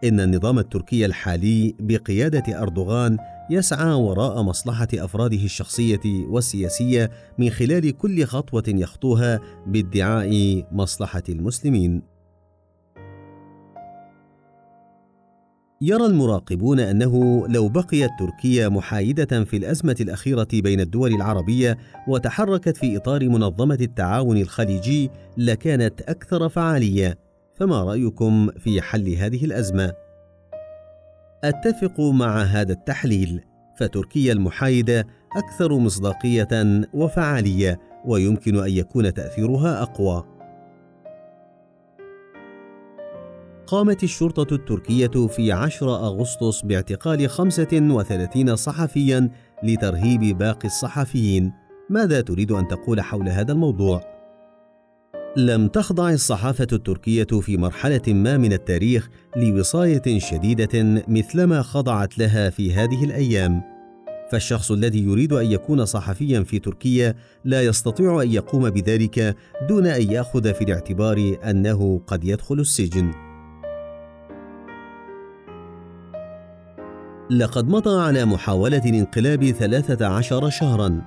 إن 0.03 0.19
النظام 0.19 0.59
التركي 0.59 1.05
الحالي 1.05 1.75
بقيادة 1.79 2.61
أردوغان 2.61 3.17
يسعى 3.49 3.93
وراء 3.93 4.41
مصلحة 4.41 4.87
أفراده 4.93 5.43
الشخصية 5.43 6.25
والسياسية 6.29 7.11
من 7.37 7.49
خلال 7.49 7.97
كل 7.97 8.25
خطوة 8.25 8.63
يخطوها 8.67 9.39
بادعاء 9.67 10.63
مصلحة 10.71 11.23
المسلمين. 11.29 12.12
يرى 15.85 16.05
المراقبون 16.05 16.79
أنه 16.79 17.47
لو 17.47 17.69
بقيت 17.69 18.09
تركيا 18.19 18.69
محايدة 18.69 19.43
في 19.43 19.57
الأزمة 19.57 19.95
الأخيرة 20.01 20.47
بين 20.53 20.79
الدول 20.79 21.13
العربية 21.13 21.77
وتحركت 22.07 22.77
في 22.77 22.97
إطار 22.97 23.29
منظمة 23.29 23.77
التعاون 23.81 24.37
الخليجي 24.37 25.11
لكانت 25.37 26.01
أكثر 26.01 26.49
فعالية. 26.49 27.17
فما 27.55 27.83
رأيكم 27.83 28.49
في 28.59 28.81
حل 28.81 29.09
هذه 29.09 29.45
الأزمة؟ 29.45 29.93
أتفق 31.43 32.01
مع 32.01 32.41
هذا 32.41 32.73
التحليل. 32.73 33.41
فتركيا 33.79 34.33
المحايدة 34.33 35.07
أكثر 35.37 35.77
مصداقية 35.77 36.81
وفعالية 36.93 37.79
ويمكن 38.05 38.55
أن 38.59 38.69
يكون 38.69 39.13
تأثيرها 39.13 39.81
أقوى. 39.81 40.32
قامت 43.67 44.03
الشرطة 44.03 44.55
التركية 44.55 45.27
في 45.27 45.51
10 45.51 45.95
أغسطس 45.95 46.61
باعتقال 46.61 47.29
35 47.29 48.55
صحفيا 48.55 49.29
لترهيب 49.63 50.37
باقي 50.37 50.65
الصحفيين 50.65 51.51
ماذا 51.89 52.21
تريد 52.21 52.51
أن 52.51 52.67
تقول 52.67 53.01
حول 53.01 53.29
هذا 53.29 53.51
الموضوع؟ 53.51 54.13
لم 55.37 55.67
تخضع 55.67 56.09
الصحافة 56.09 56.67
التركية 56.73 57.23
في 57.41 57.57
مرحلة 57.57 58.01
ما 58.07 58.37
من 58.37 58.53
التاريخ 58.53 59.09
لوصاية 59.35 60.19
شديدة 60.19 61.03
مثلما 61.07 61.61
خضعت 61.61 62.17
لها 62.17 62.49
في 62.49 62.73
هذه 62.73 63.03
الأيام. 63.03 63.61
فالشخص 64.31 64.71
الذي 64.71 65.03
يريد 65.03 65.33
أن 65.33 65.51
يكون 65.51 65.85
صحفيا 65.85 66.43
في 66.43 66.59
تركيا 66.59 67.15
لا 67.45 67.61
يستطيع 67.61 68.21
أن 68.21 68.31
يقوم 68.31 68.69
بذلك 68.69 69.35
دون 69.69 69.87
أن 69.87 70.11
يأخذ 70.11 70.53
في 70.53 70.63
الاعتبار 70.63 71.37
أنه 71.49 72.01
قد 72.07 72.23
يدخل 72.23 72.59
السجن. 72.59 73.22
لقد 77.29 77.69
مضى 77.69 78.01
على 78.01 78.25
محاولة 78.25 78.81
الانقلاب 78.85 79.45
ثلاثة 79.45 80.07
عشر 80.07 80.49
شهرا 80.49 81.01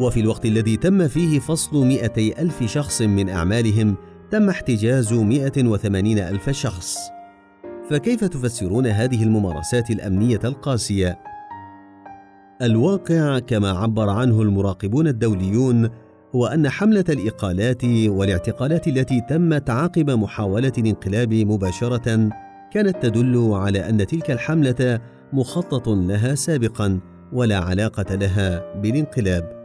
وفي 0.00 0.20
الوقت 0.20 0.46
الذي 0.46 0.76
تم 0.76 1.08
فيه 1.08 1.38
فصل 1.38 1.86
مئتي 1.86 2.42
ألف 2.42 2.64
شخص 2.64 3.02
من 3.02 3.28
أعمالهم 3.28 3.96
تم 4.30 4.48
احتجاز 4.48 5.12
مئة 5.12 5.68
وثمانين 5.68 6.18
ألف 6.18 6.50
شخص 6.50 6.96
فكيف 7.90 8.24
تفسرون 8.24 8.86
هذه 8.86 9.22
الممارسات 9.22 9.90
الأمنية 9.90 10.40
القاسية؟ 10.44 11.18
الواقع 12.62 13.38
كما 13.38 13.70
عبر 13.70 14.08
عنه 14.08 14.42
المراقبون 14.42 15.08
الدوليون 15.08 15.90
هو 16.34 16.46
أن 16.46 16.68
حملة 16.68 17.04
الإقالات 17.08 17.84
والاعتقالات 18.06 18.88
التي 18.88 19.20
تمت 19.20 19.70
عقب 19.70 20.10
محاولة 20.10 20.72
الانقلاب 20.78 21.34
مباشرة 21.34 22.30
كانت 22.72 22.96
تدل 23.02 23.50
على 23.52 23.88
أن 23.88 24.06
تلك 24.06 24.30
الحملة 24.30 25.00
مخطط 25.32 25.88
لها 25.88 26.34
سابقا 26.34 27.00
ولا 27.32 27.58
علاقة 27.58 28.14
لها 28.14 28.74
بالانقلاب. 28.74 29.56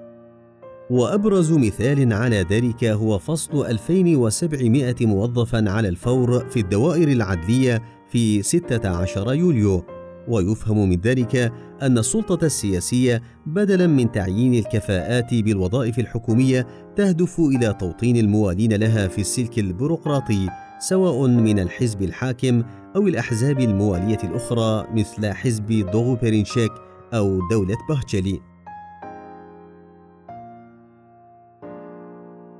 وأبرز 0.89 1.53
مثال 1.53 2.13
على 2.13 2.45
ذلك 2.51 2.83
هو 2.83 3.19
فصل 3.19 3.65
2700 3.65 4.95
موظفا 5.01 5.69
على 5.69 5.87
الفور 5.87 6.49
في 6.49 6.59
الدوائر 6.59 7.07
العدلية 7.07 7.81
في 8.09 8.41
16 8.41 9.33
يوليو. 9.33 9.83
ويفهم 10.27 10.89
من 10.89 10.99
ذلك 11.01 11.53
أن 11.81 11.97
السلطة 11.97 12.45
السياسية 12.45 13.21
بدلا 13.45 13.87
من 13.87 14.11
تعيين 14.11 14.53
الكفاءات 14.53 15.33
بالوظائف 15.33 15.99
الحكومية 15.99 16.67
تهدف 16.95 17.39
إلى 17.39 17.73
توطين 17.79 18.17
الموالين 18.17 18.73
لها 18.73 19.07
في 19.07 19.21
السلك 19.21 19.59
البيروقراطي 19.59 20.49
سواء 20.79 21.27
من 21.27 21.59
الحزب 21.59 22.01
الحاكم 22.01 22.63
أو 22.95 23.07
الأحزاب 23.07 23.59
الموالية 23.59 24.17
الأخرى 24.23 24.87
مثل 24.93 25.33
حزب 25.33 25.67
دوغو 25.91 26.15
بيرينشيك 26.15 26.71
أو 27.13 27.39
دولة 27.49 27.77
بهتشلي 27.89 28.41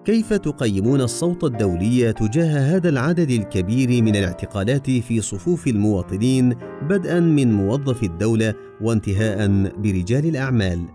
كيف 0.05 0.33
تقيمون 0.33 1.01
الصوت 1.01 1.43
الدولي 1.43 2.13
تجاه 2.13 2.75
هذا 2.75 2.89
العدد 2.89 3.29
الكبير 3.29 4.03
من 4.03 4.15
الاعتقالات 4.15 4.89
في 4.89 5.21
صفوف 5.21 5.67
المواطنين 5.67 6.55
بدءا 6.89 7.19
من 7.19 7.53
موظفي 7.53 8.05
الدولة 8.05 8.53
وانتهاء 8.81 9.47
برجال 9.77 10.25
الأعمال؟ 10.25 10.85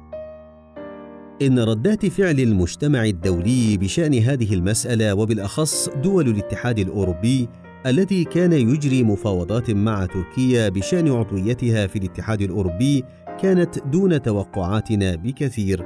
إن 1.42 1.58
ردات 1.58 2.06
فعل 2.06 2.40
المجتمع 2.40 3.04
الدولي 3.04 3.76
بشأن 3.76 4.14
هذه 4.14 4.54
المسألة 4.54 5.14
وبالأخص 5.14 5.88
دول 5.88 6.28
الاتحاد 6.28 6.78
الأوروبي 6.78 7.48
الذي 7.86 8.24
كان 8.24 8.52
يجري 8.52 9.02
مفاوضات 9.02 9.70
مع 9.70 10.06
تركيا 10.06 10.68
بشأن 10.68 11.08
عضويتها 11.08 11.86
في 11.86 11.98
الاتحاد 11.98 12.42
الأوروبي 12.42 13.04
كانت 13.40 13.78
دون 13.78 14.22
توقعاتنا 14.22 15.14
بكثير 15.14 15.84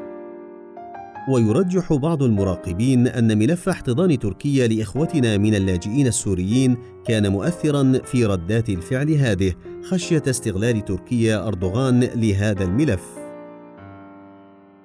ويرجح 1.32 1.92
بعض 1.92 2.22
المراقبين 2.22 3.06
أن 3.06 3.38
ملف 3.38 3.68
احتضان 3.68 4.18
تركيا 4.18 4.66
لإخوتنا 4.68 5.36
من 5.36 5.54
اللاجئين 5.54 6.06
السوريين 6.06 6.76
كان 7.06 7.32
مؤثرا 7.32 7.92
في 8.04 8.24
ردات 8.24 8.68
الفعل 8.68 9.10
هذه 9.10 9.52
خشية 9.82 10.22
استغلال 10.28 10.84
تركيا 10.84 11.46
أردوغان 11.46 12.00
لهذا 12.00 12.64
الملف. 12.64 13.19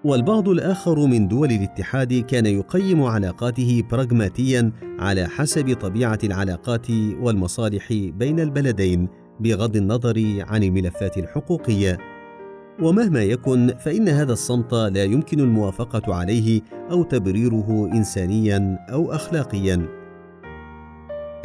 والبعض 0.05 0.49
الآخر 0.49 1.05
من 1.05 1.27
دول 1.27 1.51
الاتحاد 1.51 2.13
كان 2.13 2.45
يقيم 2.45 3.03
علاقاته 3.03 3.83
براغماتيا 3.91 4.71
على 4.99 5.27
حسب 5.27 5.77
طبيعة 5.81 6.19
العلاقات 6.23 6.87
والمصالح 7.21 7.93
بين 7.93 8.39
البلدين 8.39 9.07
بغض 9.39 9.75
النظر 9.75 10.43
عن 10.47 10.63
الملفات 10.63 11.17
الحقوقية. 11.17 11.97
ومهما 12.81 13.23
يكن 13.23 13.73
فإن 13.79 14.09
هذا 14.09 14.33
الصمت 14.33 14.73
لا 14.73 15.03
يمكن 15.03 15.39
الموافقة 15.39 16.15
عليه 16.15 16.61
أو 16.91 17.03
تبريره 17.03 17.89
انسانيا 17.93 18.77
أو 18.91 19.11
اخلاقيا. 19.11 19.94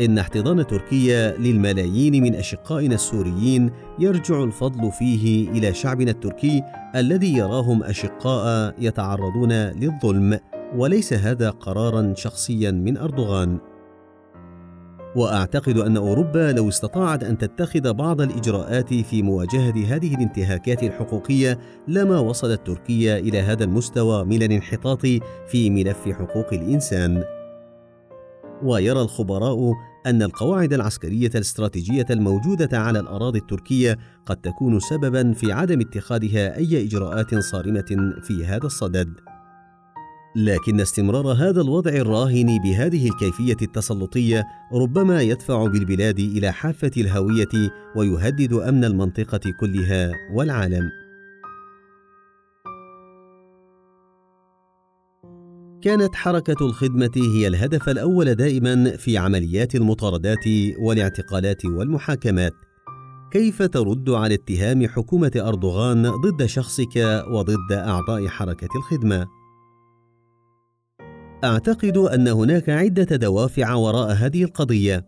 إن 0.01 0.19
احتضان 0.19 0.67
تركيا 0.67 1.37
للملايين 1.39 2.23
من 2.23 2.35
أشقائنا 2.35 2.95
السوريين 2.95 3.71
يرجع 3.99 4.45
الفضل 4.45 4.93
فيه 4.93 5.51
إلى 5.51 5.75
شعبنا 5.75 6.11
التركي 6.11 6.63
الذي 6.97 7.37
يراهم 7.37 7.83
أشقاء 7.83 8.75
يتعرضون 8.79 9.53
للظلم 9.53 10.39
وليس 10.77 11.13
هذا 11.13 11.51
قرارا 11.51 12.15
شخصيا 12.17 12.71
من 12.71 12.97
أردوغان. 12.97 13.59
وأعتقد 15.17 15.79
أن 15.79 15.97
أوروبا 15.97 16.53
لو 16.53 16.69
استطاعت 16.69 17.25
أن 17.25 17.39
تتخذ 17.39 17.93
بعض 17.93 18.21
الإجراءات 18.21 18.95
في 18.95 19.23
مواجهة 19.23 19.97
هذه 19.97 20.15
الانتهاكات 20.15 20.83
الحقوقية 20.83 21.59
لما 21.89 22.19
وصلت 22.19 22.67
تركيا 22.67 23.19
إلى 23.19 23.41
هذا 23.41 23.65
المستوى 23.65 24.25
من 24.25 24.43
الانحطاط 24.43 25.01
في 25.47 25.71
ملف 25.71 26.09
حقوق 26.09 26.53
الإنسان. 26.53 27.25
ويرى 28.63 29.01
الخبراء 29.01 29.75
أن 30.07 30.23
القواعد 30.23 30.73
العسكرية 30.73 31.31
الاستراتيجية 31.35 32.07
الموجودة 32.11 32.79
على 32.79 33.01
الأراضي 33.01 33.39
التركية 33.39 33.99
قد 34.27 34.37
تكون 34.37 34.81
سببا 34.81 35.33
في 35.33 35.53
عدم 35.53 35.81
اتخاذها 35.81 36.57
أي 36.57 36.87
إجراءات 36.87 37.35
صارمة 37.35 38.15
في 38.23 38.45
هذا 38.47 38.67
الصدد. 38.67 39.09
لكن 40.37 40.81
استمرار 40.81 41.33
هذا 41.33 41.61
الوضع 41.61 41.91
الراهن 41.91 42.59
بهذه 42.65 43.09
الكيفية 43.09 43.57
التسلطية 43.63 44.45
ربما 44.73 45.23
يدفع 45.23 45.67
بالبلاد 45.67 46.19
إلى 46.19 46.53
حافة 46.53 46.91
الهوية 46.97 47.71
ويهدد 47.97 48.53
أمن 48.53 48.85
المنطقة 48.85 49.41
كلها 49.61 50.13
والعالم. 50.35 50.91
كانت 55.83 56.15
حركة 56.15 56.67
الخدمة 56.67 57.11
هي 57.17 57.47
الهدف 57.47 57.89
الأول 57.89 58.35
دائما 58.35 58.97
في 58.97 59.19
عمليات 59.19 59.75
المطاردات 59.75 60.45
والاعتقالات 60.79 61.65
والمحاكمات. 61.65 62.53
كيف 63.33 63.63
ترد 63.63 64.11
على 64.11 64.35
اتهام 64.35 64.87
حكومة 64.87 65.33
أردوغان 65.37 66.11
ضد 66.11 66.47
شخصك 66.47 67.23
وضد 67.33 67.73
أعضاء 67.73 68.27
حركة 68.27 68.69
الخدمة؟ 68.77 69.27
أعتقد 71.45 71.97
أن 71.97 72.29
هناك 72.29 72.69
عدة 72.69 73.17
دوافع 73.17 73.75
وراء 73.75 74.13
هذه 74.13 74.45
القضية. 74.45 75.07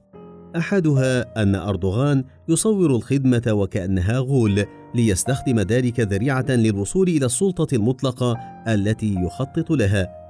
أحدها 0.56 1.42
أن 1.42 1.54
أردوغان 1.54 2.24
يصور 2.48 2.90
الخدمة 2.90 3.42
وكأنها 3.48 4.18
غول 4.18 4.64
ليستخدم 4.94 5.61
ذلك 5.61 6.00
ذريعة 6.00 6.46
للوصول 6.48 7.08
إلى 7.08 7.26
السلطة 7.26 7.74
المطلقة 7.74 8.37
التي 8.68 9.14
يخطط 9.14 9.70
لها. 9.70 10.21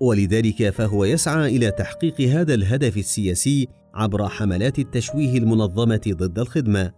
ولذلك 0.00 0.70
فهو 0.70 1.04
يسعى 1.04 1.56
إلى 1.56 1.70
تحقيق 1.70 2.20
هذا 2.20 2.54
الهدف 2.54 2.96
السياسي 2.96 3.68
عبر 3.94 4.28
حملات 4.28 4.78
التشويه 4.78 5.38
المنظمة 5.38 6.00
ضد 6.06 6.38
الخدمة 6.38 6.92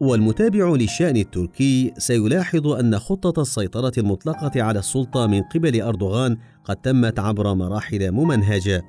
والمتابع 0.00 0.68
للشأن 0.68 1.16
التركي 1.16 1.92
سيلاحظ 1.98 2.66
أن 2.66 2.98
خطة 2.98 3.42
السيطرة 3.42 3.92
المطلقة 3.98 4.62
على 4.62 4.78
السلطة 4.78 5.26
من 5.26 5.42
قبل 5.42 5.82
أردوغان 5.82 6.36
قد 6.64 6.76
تمت 6.76 7.18
عبر 7.18 7.54
مراحل 7.54 8.10
ممنهجة. 8.10 8.82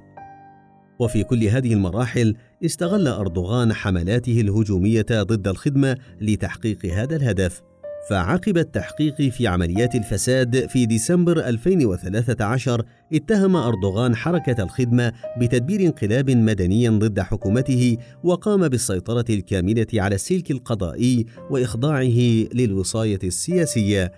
وفي 0.99 1.23
كل 1.23 1.43
هذه 1.43 1.73
المراحل 1.73 2.35
استغل 2.65 3.07
أردوغان 3.07 3.73
حملاته 3.73 4.41
الهجومية 4.41 5.05
ضد 5.11 5.47
الخدمة 5.47 5.97
لتحقيق 6.21 6.85
هذا 6.85 7.15
الهدف. 7.15 7.61
فعقب 8.09 8.57
التحقيق 8.57 9.21
في 9.21 9.47
عمليات 9.47 9.95
الفساد 9.95 10.69
في 10.69 10.85
ديسمبر 10.85 11.39
2013 11.39 12.83
اتهم 13.13 13.55
أردوغان 13.55 14.15
حركة 14.15 14.63
الخدمة 14.63 15.13
بتدبير 15.37 15.81
انقلاب 15.81 16.31
مدني 16.31 16.89
ضد 16.89 17.19
حكومته 17.19 17.97
وقام 18.23 18.67
بالسيطرة 18.67 19.25
الكاملة 19.29 19.87
على 19.93 20.15
السلك 20.15 20.51
القضائي 20.51 21.25
وإخضاعه 21.49 22.47
للوصاية 22.53 23.19
السياسية. 23.23 24.11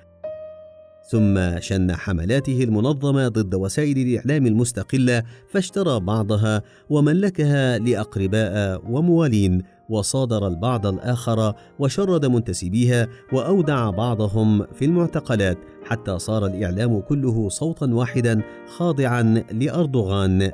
ثم 1.10 1.60
شن 1.60 1.96
حملاته 1.96 2.64
المنظمة 2.64 3.28
ضد 3.28 3.56
وسائل 3.56 3.98
الإعلام 3.98 4.48
المستقلة 4.48 5.24
فاشترى 5.52 6.00
بعضها 6.00 6.62
وملكها 6.90 7.78
لأقرباء 7.78 8.82
وموالين. 8.90 9.62
وصادر 9.90 10.48
البعض 10.48 10.86
الآخر 10.86 11.54
وشرد 11.80 12.26
منتسبيها 12.26 13.08
وأودع 13.34 13.90
بعضهم 13.90 14.66
في 14.74 14.86
المعتقلات 14.86 15.58
حتى 15.84 16.20
صار 16.20 16.46
الإعلام 16.46 17.00
كله 17.00 17.50
صوتا 17.50 17.94
واحدا 17.94 18.42
خاضعا 18.78 19.44
لأردوغان 19.52 20.52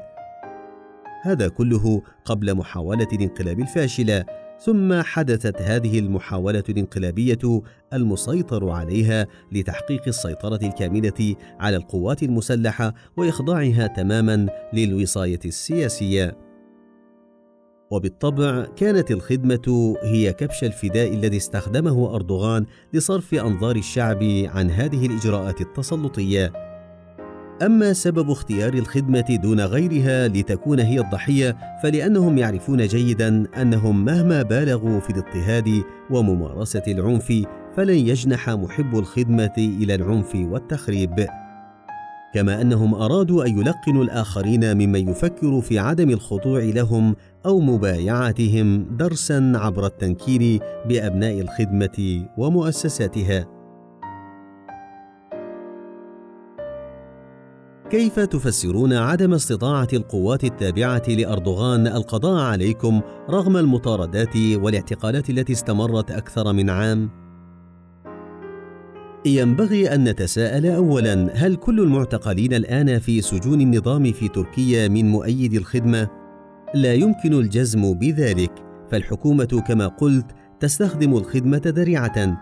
هذا 1.21 1.47
كله 1.47 2.01
قبل 2.25 2.55
محاولة 2.55 3.07
الانقلاب 3.13 3.59
الفاشلة 3.59 4.25
ثم 4.59 5.01
حدثت 5.01 5.61
هذه 5.61 5.99
المحاولة 5.99 6.63
الانقلابية 6.69 7.61
المسيطر 7.93 8.69
عليها 8.69 9.27
لتحقيق 9.51 10.01
السيطرة 10.07 10.59
الكاملة 10.63 11.35
على 11.59 11.77
القوات 11.77 12.23
المسلحة 12.23 12.93
وإخضاعها 13.17 13.87
تماما 13.87 14.47
للوصاية 14.73 15.39
السياسية. 15.45 16.44
وبالطبع 17.91 18.65
كانت 18.75 19.11
الخدمة 19.11 19.95
هي 20.03 20.33
كبش 20.33 20.63
الفداء 20.63 21.13
الذي 21.13 21.37
استخدمه 21.37 22.15
أردوغان 22.15 22.65
لصرف 22.93 23.33
أنظار 23.33 23.75
الشعب 23.75 24.23
عن 24.45 24.71
هذه 24.71 25.05
الإجراءات 25.05 25.61
التسلطية. 25.61 26.53
أما 27.61 27.93
سبب 27.93 28.29
اختيار 28.29 28.73
الخدمة 28.73 29.39
دون 29.43 29.61
غيرها 29.61 30.27
لتكون 30.27 30.79
هي 30.79 30.99
الضحية 30.99 31.57
فلأنهم 31.83 32.37
يعرفون 32.37 32.87
جيدا 32.87 33.47
أنهم 33.61 34.05
مهما 34.05 34.41
بالغوا 34.41 34.99
في 34.99 35.09
الاضطهاد 35.09 35.83
وممارسة 36.09 36.83
العنف 36.87 37.45
فلن 37.77 37.97
يجنح 37.97 38.49
محب 38.49 38.99
الخدمة 38.99 39.53
إلى 39.57 39.95
العنف 39.95 40.35
والتخريب 40.35 41.27
كما 42.33 42.61
أنهم 42.61 42.93
أرادوا 42.93 43.45
أن 43.45 43.59
يلقنوا 43.59 44.03
الآخرين 44.03 44.77
ممن 44.77 45.09
يفكر 45.09 45.61
في 45.61 45.79
عدم 45.79 46.09
الخضوع 46.09 46.59
لهم 46.59 47.15
أو 47.45 47.59
مبايعتهم 47.59 48.83
درسا 48.97 49.53
عبر 49.55 49.85
التنكير 49.85 50.59
بأبناء 50.85 51.41
الخدمة 51.41 52.27
ومؤسساتها 52.37 53.55
كيف 57.89 58.19
تفسرون 58.19 58.93
عدم 58.93 59.33
استطاعة 59.33 59.87
القوات 59.93 60.43
التابعة 60.43 61.03
لأردوغان 61.07 61.87
القضاء 61.87 62.43
عليكم 62.43 63.01
رغم 63.29 63.57
المطاردات 63.57 64.35
والاعتقالات 64.35 65.29
التي 65.29 65.53
استمرت 65.53 66.11
أكثر 66.11 66.53
من 66.53 66.69
عام؟ 66.69 67.09
ينبغي 69.25 69.95
أن 69.95 70.03
نتساءل 70.03 70.65
أولاً 70.65 71.29
هل 71.33 71.55
كل 71.55 71.79
المعتقلين 71.79 72.53
الآن 72.53 72.99
في 72.99 73.21
سجون 73.21 73.61
النظام 73.61 74.11
في 74.11 74.27
تركيا 74.27 74.87
من 74.87 75.09
مؤيدي 75.09 75.57
الخدمة؟ 75.57 76.24
لا 76.73 76.93
يمكن 76.93 77.33
الجزم 77.33 77.93
بذلك، 77.93 78.51
فالحكومة 78.91 79.63
كما 79.67 79.87
قلت 79.87 80.25
تستخدم 80.59 81.17
الخدمة 81.17 81.61
ذريعة 81.65 82.37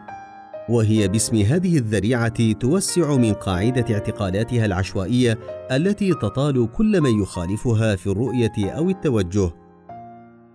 وهي 0.69 1.07
باسم 1.07 1.37
هذه 1.37 1.77
الذريعة 1.77 2.51
توسع 2.51 3.15
من 3.15 3.33
قاعدة 3.33 3.93
اعتقالاتها 3.93 4.65
العشوائية 4.65 5.37
التي 5.71 6.13
تطال 6.13 6.71
كل 6.71 7.01
من 7.01 7.21
يخالفها 7.21 7.95
في 7.95 8.07
الرؤية 8.07 8.69
أو 8.69 8.89
التوجه. 8.89 9.49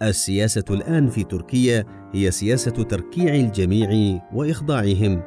السياسة 0.02 0.64
الآن 0.70 1.08
في 1.08 1.24
تركيا 1.24 1.84
هي 2.14 2.30
سياسة 2.30 2.70
تركيع 2.70 3.34
الجميع 3.34 4.20
وإخضاعهم. 4.34 5.22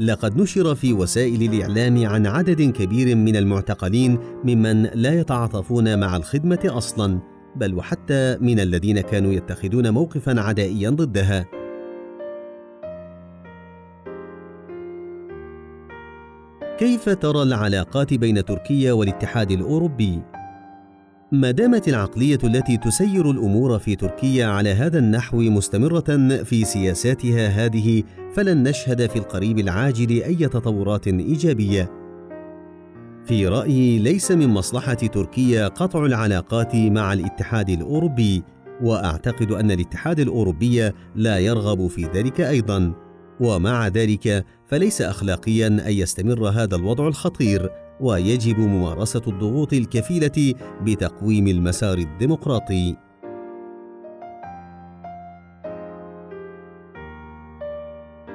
لقد 0.00 0.40
نشر 0.40 0.74
في 0.74 0.92
وسائل 0.92 1.54
الإعلام 1.54 2.06
عن 2.06 2.26
عدد 2.26 2.62
كبير 2.62 3.16
من 3.16 3.36
المعتقلين 3.36 4.18
ممن 4.44 4.82
لا 4.82 5.20
يتعاطفون 5.20 6.00
مع 6.00 6.16
الخدمة 6.16 6.60
أصلا 6.64 7.20
بل 7.56 7.74
وحتى 7.74 8.38
من 8.40 8.60
الذين 8.60 9.00
كانوا 9.00 9.32
يتخذون 9.32 9.90
موقفا 9.90 10.40
عدائيا 10.40 10.90
ضدها. 10.90 11.46
كيف 16.78 17.08
ترى 17.08 17.42
العلاقات 17.42 18.14
بين 18.14 18.44
تركيا 18.44 18.92
والاتحاد 18.92 19.50
الأوروبي؟ 19.50 20.22
ما 21.32 21.50
دامت 21.50 21.88
العقلية 21.88 22.38
التي 22.44 22.76
تسير 22.76 23.30
الأمور 23.30 23.78
في 23.78 23.96
تركيا 23.96 24.46
على 24.46 24.70
هذا 24.70 24.98
النحو 24.98 25.40
مستمرة 25.40 26.42
في 26.44 26.64
سياساتها 26.64 27.48
هذه 27.48 28.02
فلن 28.34 28.62
نشهد 28.62 29.10
في 29.10 29.16
القريب 29.16 29.58
العاجل 29.58 30.22
أي 30.22 30.48
تطورات 30.48 31.06
إيجابية. 31.06 31.90
في 33.24 33.46
رأيي 33.46 33.98
ليس 33.98 34.30
من 34.30 34.48
مصلحة 34.48 34.94
تركيا 34.94 35.68
قطع 35.68 36.06
العلاقات 36.06 36.76
مع 36.76 37.12
الاتحاد 37.12 37.68
الأوروبي 37.68 38.42
وأعتقد 38.82 39.52
أن 39.52 39.70
الاتحاد 39.70 40.20
الأوروبي 40.20 40.92
لا 41.16 41.38
يرغب 41.38 41.86
في 41.86 42.04
ذلك 42.14 42.40
أيضا. 42.40 42.92
ومع 43.40 43.88
ذلك 43.88 44.44
فليس 44.66 45.02
اخلاقيا 45.02 45.66
أن 45.66 45.92
يستمر 45.92 46.48
هذا 46.48 46.76
الوضع 46.76 47.08
الخطير. 47.08 47.70
ويجب 48.00 48.58
ممارسة 48.58 49.22
الضغوط 49.26 49.72
الكفيلة 49.72 50.54
بتقويم 50.82 51.48
المسار 51.48 51.98
الديمقراطي. 51.98 52.96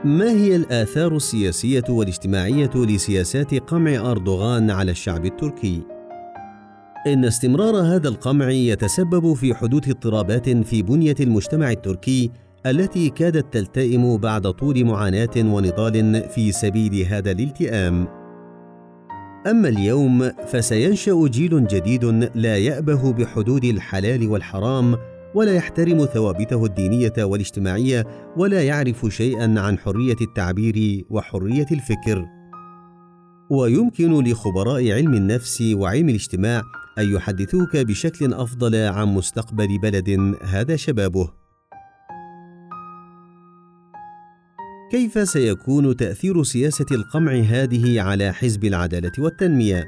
ما 0.06 0.32
هي 0.32 0.56
الآثار 0.56 1.16
السياسية 1.16 1.84
والاجتماعية 1.90 2.72
لسياسات 2.76 3.54
قمع 3.56 4.12
أردوغان 4.12 4.72
على 4.72 4.92
الشعب 4.92 5.26
التركي؟ 5.26 5.82
إن 7.08 7.26
استمرار 7.26 7.76
هذا 7.76 8.10
القمع 8.10 8.50
يتسبب 8.50 9.34
في 9.34 9.54
حدوث 9.54 9.90
اضطرابات 9.90 10.50
في 10.50 10.82
بنية 10.82 11.16
المجتمع 11.20 11.72
التركي 11.72 12.32
التي 12.66 13.10
كادت 13.10 13.54
تلتئم 13.54 14.18
بعد 14.18 14.52
طول 14.52 14.86
معاناة 14.86 15.38
ونضال 15.38 16.30
في 16.30 16.52
سبيل 16.52 17.06
هذا 17.06 17.32
الالتئام. 17.32 18.23
أما 19.48 19.70
اليوم 19.70 20.30
فسينشأ 20.30 21.28
جيل 21.28 21.68
جديد 21.68 22.06
لا 22.36 22.58
يأبه 22.58 23.14
بحدود 23.14 23.64
الحلال 23.64 24.28
والحرام 24.28 24.98
ولا 25.36 25.54
يحترم 25.54 26.06
ثوابته 26.06 26.66
الدينية 26.66 27.14
والاجتماعية 27.18 28.08
ولا 28.38 28.64
يعرف 28.64 29.06
شيئا 29.10 29.60
عن 29.60 29.78
حرية 29.78 30.16
التعبير 30.22 31.06
وحرية 31.10 31.66
الفكر. 31.72 32.26
ويمكن 33.50 34.24
لخبراء 34.24 34.92
علم 34.92 35.14
النفس 35.14 35.62
وعلم 35.62 36.10
الاجتماع 36.10 36.62
أن 36.98 37.14
يحدثوك 37.14 37.78
بشكل 37.78 38.34
أفضل 38.34 38.76
عن 38.76 39.08
مستقبل 39.08 39.78
بلد 39.78 40.36
هذا 40.44 40.76
شبابه. 40.76 41.43
كيف 44.94 45.30
سيكون 45.30 45.96
تأثير 45.96 46.44
سياسة 46.44 46.86
القمع 46.92 47.32
هذه 47.32 48.02
على 48.02 48.34
حزب 48.34 48.66
العدالة 48.66 49.12
والتنمية؟ 49.20 49.86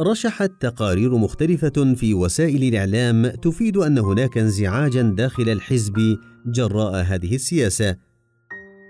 رشحت 0.00 0.50
تقارير 0.60 1.16
مختلفة 1.16 1.94
في 1.96 2.14
وسائل 2.14 2.64
الإعلام 2.64 3.26
تفيد 3.26 3.76
أن 3.76 3.98
هناك 3.98 4.38
انزعاجا 4.38 5.02
داخل 5.02 5.48
الحزب 5.48 6.18
جراء 6.46 6.94
هذه 6.94 7.34
السياسة. 7.34 7.96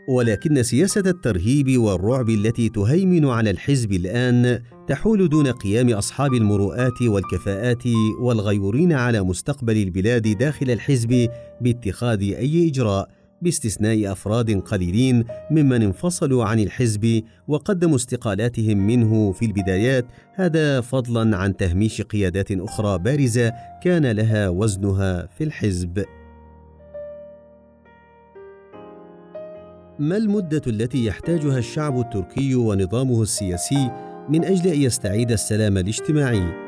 ولكن 0.08 0.62
سياسة 0.62 1.02
الترهيب 1.06 1.78
والرعب 1.78 2.30
التي 2.30 2.68
تهيمن 2.68 3.24
على 3.24 3.50
الحزب 3.50 3.92
الآن 3.92 4.62
تحول 4.88 5.28
دون 5.28 5.46
قيام 5.46 5.90
أصحاب 5.90 6.34
المروءات 6.34 7.02
والكفاءات 7.02 7.82
والغيورين 8.20 8.92
على 8.92 9.22
مستقبل 9.22 9.76
البلاد 9.76 10.38
داخل 10.38 10.70
الحزب 10.70 11.28
باتخاذ 11.60 12.20
أي 12.22 12.68
إجراء. 12.68 13.15
باستثناء 13.42 14.12
أفراد 14.12 14.60
قليلين 14.60 15.24
ممن 15.50 15.82
انفصلوا 15.82 16.44
عن 16.44 16.60
الحزب 16.60 17.22
وقدموا 17.48 17.96
استقالاتهم 17.96 18.86
منه 18.86 19.32
في 19.32 19.44
البدايات 19.44 20.06
هذا 20.34 20.80
فضلا 20.80 21.36
عن 21.36 21.56
تهميش 21.56 22.02
قيادات 22.02 22.52
أخرى 22.52 22.98
بارزة 22.98 23.52
كان 23.82 24.06
لها 24.06 24.48
وزنها 24.48 25.26
في 25.26 25.44
الحزب. 25.44 26.04
ما 29.98 30.16
المدة 30.16 30.62
التي 30.66 31.04
يحتاجها 31.06 31.58
الشعب 31.58 32.00
التركي 32.00 32.54
ونظامه 32.54 33.22
السياسي 33.22 33.90
من 34.28 34.44
أجل 34.44 34.70
أن 34.70 34.80
يستعيد 34.80 35.32
السلام 35.32 35.78
الاجتماعي؟ 35.78 36.65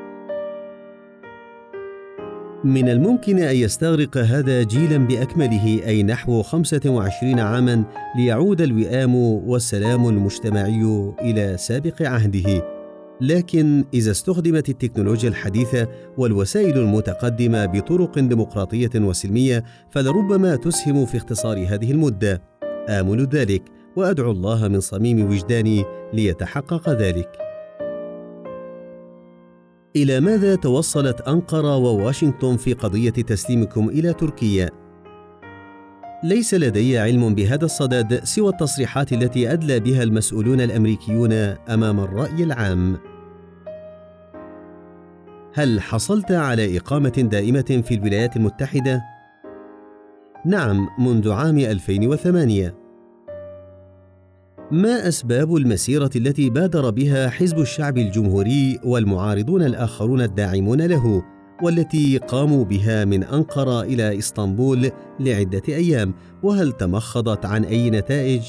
من 2.65 2.89
الممكن 2.89 3.39
أن 3.39 3.57
يستغرق 3.57 4.17
هذا 4.17 4.63
جيلا 4.63 4.97
بأكمله 4.97 5.87
أي 5.87 6.03
نحو 6.03 6.43
25 6.43 7.41
عاما 7.41 7.85
ليعود 8.17 8.61
الوئام 8.61 9.15
والسلام 9.15 10.09
المجتمعي 10.09 11.13
إلى 11.21 11.57
سابق 11.59 12.03
عهده. 12.03 12.79
لكن 13.21 13.85
إذا 13.95 14.11
استخدمت 14.11 14.69
التكنولوجيا 14.69 15.29
الحديثة 15.29 15.89
والوسائل 16.17 16.79
المتقدمة 16.79 17.67
بطرق 17.67 18.19
ديمقراطية 18.19 18.91
وسلمية 18.95 19.65
فلربما 19.91 20.57
تسهم 20.57 21.07
في 21.07 21.17
اختصار 21.17 21.67
هذه 21.69 21.93
المدة. 21.93 22.43
آمل 22.89 23.29
ذلك 23.29 23.63
وأدعو 23.97 24.31
الله 24.31 24.69
من 24.69 24.81
صميم 24.81 25.31
وجداني 25.31 25.85
ليتحقق 26.13 26.89
ذلك. 26.91 27.48
إلى 30.03 30.21
ماذا 30.21 30.55
توصلت 30.55 31.21
أنقرة 31.21 31.77
وواشنطن 31.77 32.57
في 32.57 32.73
قضية 32.73 33.11
تسليمكم 33.11 33.89
إلى 33.89 34.13
تركيا؟ 34.13 34.71
ليس 36.25 36.55
لدي 36.55 36.99
علم 36.99 37.35
بهذا 37.35 37.65
الصدد 37.65 38.25
سوى 38.25 38.49
التصريحات 38.49 39.13
التي 39.13 39.53
أدلى 39.53 39.81
بها 39.81 40.03
المسؤولون 40.03 40.61
الأمريكيون 40.61 41.33
أمام 41.33 42.01
الرأي 42.01 42.43
العام. 42.43 42.99
هل 45.55 45.81
حصلت 45.81 46.33
على 46.33 46.77
إقامة 46.77 47.29
دائمة 47.33 47.83
في 47.87 47.95
الولايات 47.95 48.37
المتحدة؟ 48.37 49.03
نعم 50.47 50.89
منذ 50.99 51.31
عام 51.31 51.59
2008 51.59 52.78
ما 54.71 55.09
أسباب 55.09 55.57
المسيرة 55.57 56.11
التي 56.17 56.51
بادر 56.51 56.91
بها 56.91 57.29
حزب 57.29 57.59
الشعب 57.59 57.99
الجمهوري 57.99 58.79
والمعارضون 58.85 59.63
الآخرون 59.63 60.21
الداعمون 60.21 60.83
له 60.83 61.23
والتي 61.63 62.19
قاموا 62.19 62.65
بها 62.65 63.05
من 63.05 63.25
أنقرة 63.25 63.83
إلى 63.83 64.19
إسطنبول 64.19 64.91
لعدة 65.21 65.63
أيام 65.69 66.15
وهل 66.43 66.73
تمخضت 66.73 67.47
عن 67.47 67.65
أي 67.65 67.91
نتائج؟ 67.91 68.43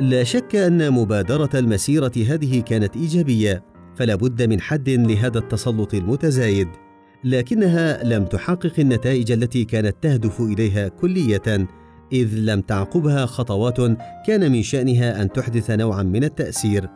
لا 0.00 0.24
شك 0.24 0.56
أن 0.56 0.92
مبادرة 0.92 1.50
المسيرة 1.54 2.12
هذه 2.28 2.60
كانت 2.60 2.96
إيجابية 2.96 3.64
فلا 3.94 4.14
بد 4.14 4.42
من 4.42 4.60
حد 4.60 4.90
لهذا 4.90 5.38
التسلط 5.38 5.94
المتزايد 5.94 6.68
لكنها 7.24 8.04
لم 8.04 8.24
تحقق 8.24 8.72
النتائج 8.78 9.32
التي 9.32 9.64
كانت 9.64 9.96
تهدف 10.02 10.40
إليها 10.40 10.88
كلية 10.88 11.66
إذ 12.12 12.34
لم 12.34 12.60
تعقبها 12.60 13.26
خطوات 13.26 13.76
كان 14.26 14.52
من 14.52 14.62
شأنها 14.62 15.22
أن 15.22 15.32
تحدث 15.32 15.70
نوعا 15.70 16.02
من 16.02 16.24
التأثير. 16.24 16.88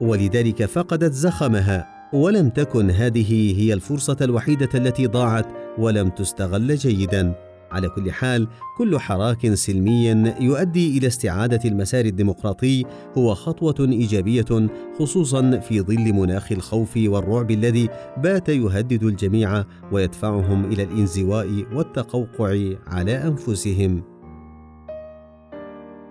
ولذلك 0.00 0.64
فقدت 0.64 1.12
زخمها 1.12 1.86
ولم 2.12 2.48
تكن 2.48 2.90
هذه 2.90 3.60
هي 3.60 3.72
الفرصة 3.72 4.16
الوحيدة 4.20 4.68
التي 4.74 5.06
ضاعت 5.06 5.46
ولم 5.78 6.08
تستغل 6.08 6.76
جيدا. 6.76 7.34
على 7.70 7.88
كل 7.88 8.12
حال 8.12 8.48
كل 8.78 8.98
حراك 8.98 9.54
سلمي 9.54 10.32
يؤدي 10.40 10.98
إلى 10.98 11.06
استعادة 11.06 11.60
المسار 11.64 12.04
الديمقراطي 12.04 12.84
هو 13.18 13.34
خطوة 13.34 13.74
إيجابية 13.80 14.68
خصوصا 14.98 15.58
في 15.58 15.80
ظل 15.80 16.12
مناخ 16.12 16.52
الخوف 16.52 16.96
والرعب 16.96 17.50
الذي 17.50 17.88
بات 18.16 18.48
يهدد 18.48 19.02
الجميع 19.02 19.64
ويدفعهم 19.92 20.64
إلى 20.64 20.82
الانزواء 20.82 21.64
والتقوقع 21.74 22.74
على 22.86 23.12
أنفسهم. 23.12 24.15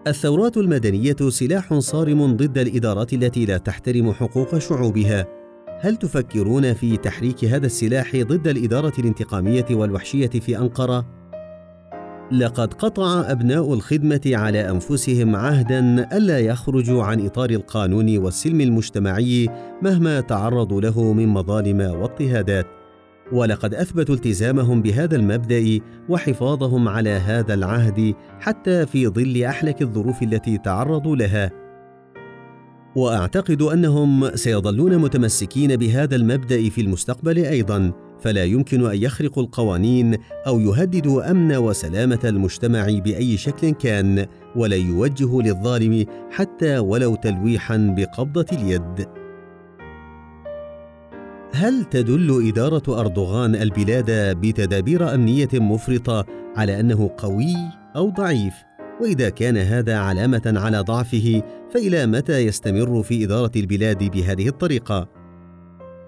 الثورات 0.08 0.58
المدنية 0.58 1.16
سلاح 1.30 1.74
صارم 1.74 2.36
ضد 2.36 2.58
الإدارات 2.58 3.14
التي 3.14 3.46
لا 3.46 3.58
تحترم 3.58 4.12
حقوق 4.14 4.58
شعوبها. 4.58 5.26
هل 5.80 5.96
تفكرون 5.96 6.74
في 6.74 6.98
تحريك 6.98 7.46
هذا 7.46 7.66
السلاح 7.66 8.16
ضد 8.16 8.48
الإدارة 8.48 8.94
الانتقامية 9.00 9.66
والوحشية 9.72 10.28
في 10.28 10.58
أنقرة؟ 10.58 11.06
لقد 12.32 12.74
قطع 12.74 13.32
أبناء 13.32 13.74
الخدمة 13.74 14.22
على 14.26 14.70
أنفسهم 14.70 15.36
عهدا 15.36 16.18
ألا 16.18 16.40
يخرجوا 16.40 17.04
عن 17.04 17.26
إطار 17.26 17.50
القانون 17.50 18.18
والسلم 18.18 18.62
المجتمعي 18.62 19.50
مهما 19.82 20.22
تعرضوا 20.22 20.82
له 20.82 21.14
من 21.14 21.28
مظالم 21.28 21.80
واضطهادات. 21.80 22.75
ولقد 23.32 23.74
أثبتوا 23.74 24.16
التزامهم 24.16 24.82
بهذا 24.82 25.16
المبدأ 25.16 25.80
وحفاظهم 26.10 26.88
على 26.88 27.10
هذا 27.10 27.54
العهد 27.54 28.16
حتى 28.40 28.86
في 28.86 29.08
ظل 29.08 29.44
أحلك 29.44 29.82
الظروف 29.82 30.24
التي 30.24 30.58
تعرضوا 30.58 31.16
لها. 31.16 31.52
وأعتقد 32.96 33.62
أنهم 33.62 34.36
سيظلون 34.36 34.98
متمسكين 34.98 35.76
بهذا 35.76 36.16
المبدأ 36.16 36.70
في 36.70 36.82
المستقبل 36.82 37.38
أيضا 37.38 37.92
فلا 38.20 38.44
يمكن 38.44 38.86
أن 38.86 38.98
يخرقوا 38.98 39.44
القوانين 39.44 40.18
أو 40.48 40.60
يهددوا 40.60 41.32
أمن 41.32 41.56
وسلامة 41.56 42.20
المجتمع 42.24 42.88
بأي 43.06 43.38
شكل 43.38 43.70
كان 43.70 44.26
ولا 44.56 44.76
يوجهوا 44.76 45.42
للظالم 45.42 46.06
حتى 46.32 46.78
ولو 46.78 47.16
تلويحا 47.16 47.96
بقبضة 47.98 48.46
اليد. 48.52 49.08
هل 51.56 51.86
تدل 51.86 52.48
إدارة 52.48 53.00
أردوغان 53.02 53.56
البلاد 53.56 54.12
بتدابير 54.42 55.16
أمنية 55.16 55.50
مفرطة 55.54 56.26
على 56.56 56.80
أنه 56.80 57.10
قوي 57.18 57.56
أو 57.96 58.10
ضعيف؟ 58.10 58.54
وإذا 59.02 59.30
كان 59.30 59.58
هذا 59.58 59.98
علامة 59.98 60.54
على 60.56 60.80
ضعفه 60.80 61.44
فإلى 61.74 62.06
متى 62.06 62.40
يستمر 62.40 63.04
في 63.04 63.26
إدارة 63.26 63.52
البلاد 63.56 64.04
بهذه 64.04 64.48
الطريقة؟ 64.48 65.10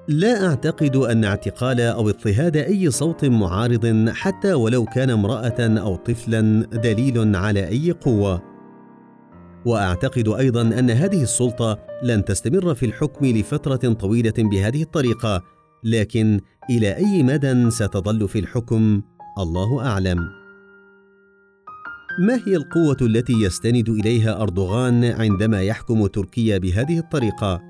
لا 0.08 0.48
أعتقد 0.48 0.96
أن 0.96 1.24
اعتقال 1.24 1.82
أو 1.82 2.10
اضطهاد 2.10 2.58
أي 2.58 2.92
صوت 2.92 3.26
معارض 3.26 4.10
حتى 4.10 4.54
ولو 4.54 4.86
كان 4.86 5.10
امرأة 5.10 5.60
أو 5.60 5.96
طفلا 5.96 6.66
دليل 6.74 7.36
على 7.36 7.68
أي 7.68 7.92
قوة. 7.92 8.57
وأعتقد 9.66 10.28
أيضا 10.28 10.62
أن 10.62 10.90
هذه 10.90 11.24
السلطة 11.24 11.80
لن 12.04 12.26
تستمر 12.26 12.76
في 12.76 12.86
الحكم 12.86 13.26
لفترة 13.26 13.94
طويلة 13.94 14.34
بهذه 14.38 14.82
الطريقة 14.82 15.44
لكن 15.84 16.40
إلى 16.70 16.96
أي 16.96 17.24
مدى 17.24 17.70
ستظل 17.72 18.28
في 18.28 18.40
الحكم؟ 18.40 19.02
الله 19.40 19.86
أعلم. 19.86 20.20
ما 22.20 22.42
هي 22.48 22.56
القوة 22.56 22.98
التي 23.02 23.34
يستند 23.34 23.90
إليها 23.90 24.42
أردوغان 24.42 25.04
عندما 25.06 25.62
يحكم 25.62 26.08
تركيا 26.08 26.58
بهذه 26.58 27.00
الطريقة؟ 27.00 27.62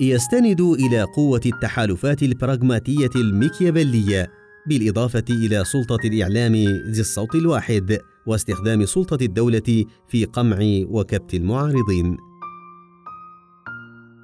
يستند 0.00 0.60
إلى 0.60 1.02
قوة 1.02 1.40
التحالفات 1.46 2.22
البراغماتية 2.22 3.10
الميكيافيليه 3.16 4.30
بالإضافة 4.66 5.24
إلى 5.30 5.64
سلطة 5.64 5.98
الإعلام 6.04 6.54
ذي 6.86 7.00
الصوت 7.00 7.34
الواحد. 7.34 7.98
واستخدام 8.26 8.84
سلطة 8.84 9.24
الدولة 9.24 9.84
في 10.08 10.24
قمع 10.24 10.58
وكبت 10.88 11.34
المعارضين. 11.34 12.16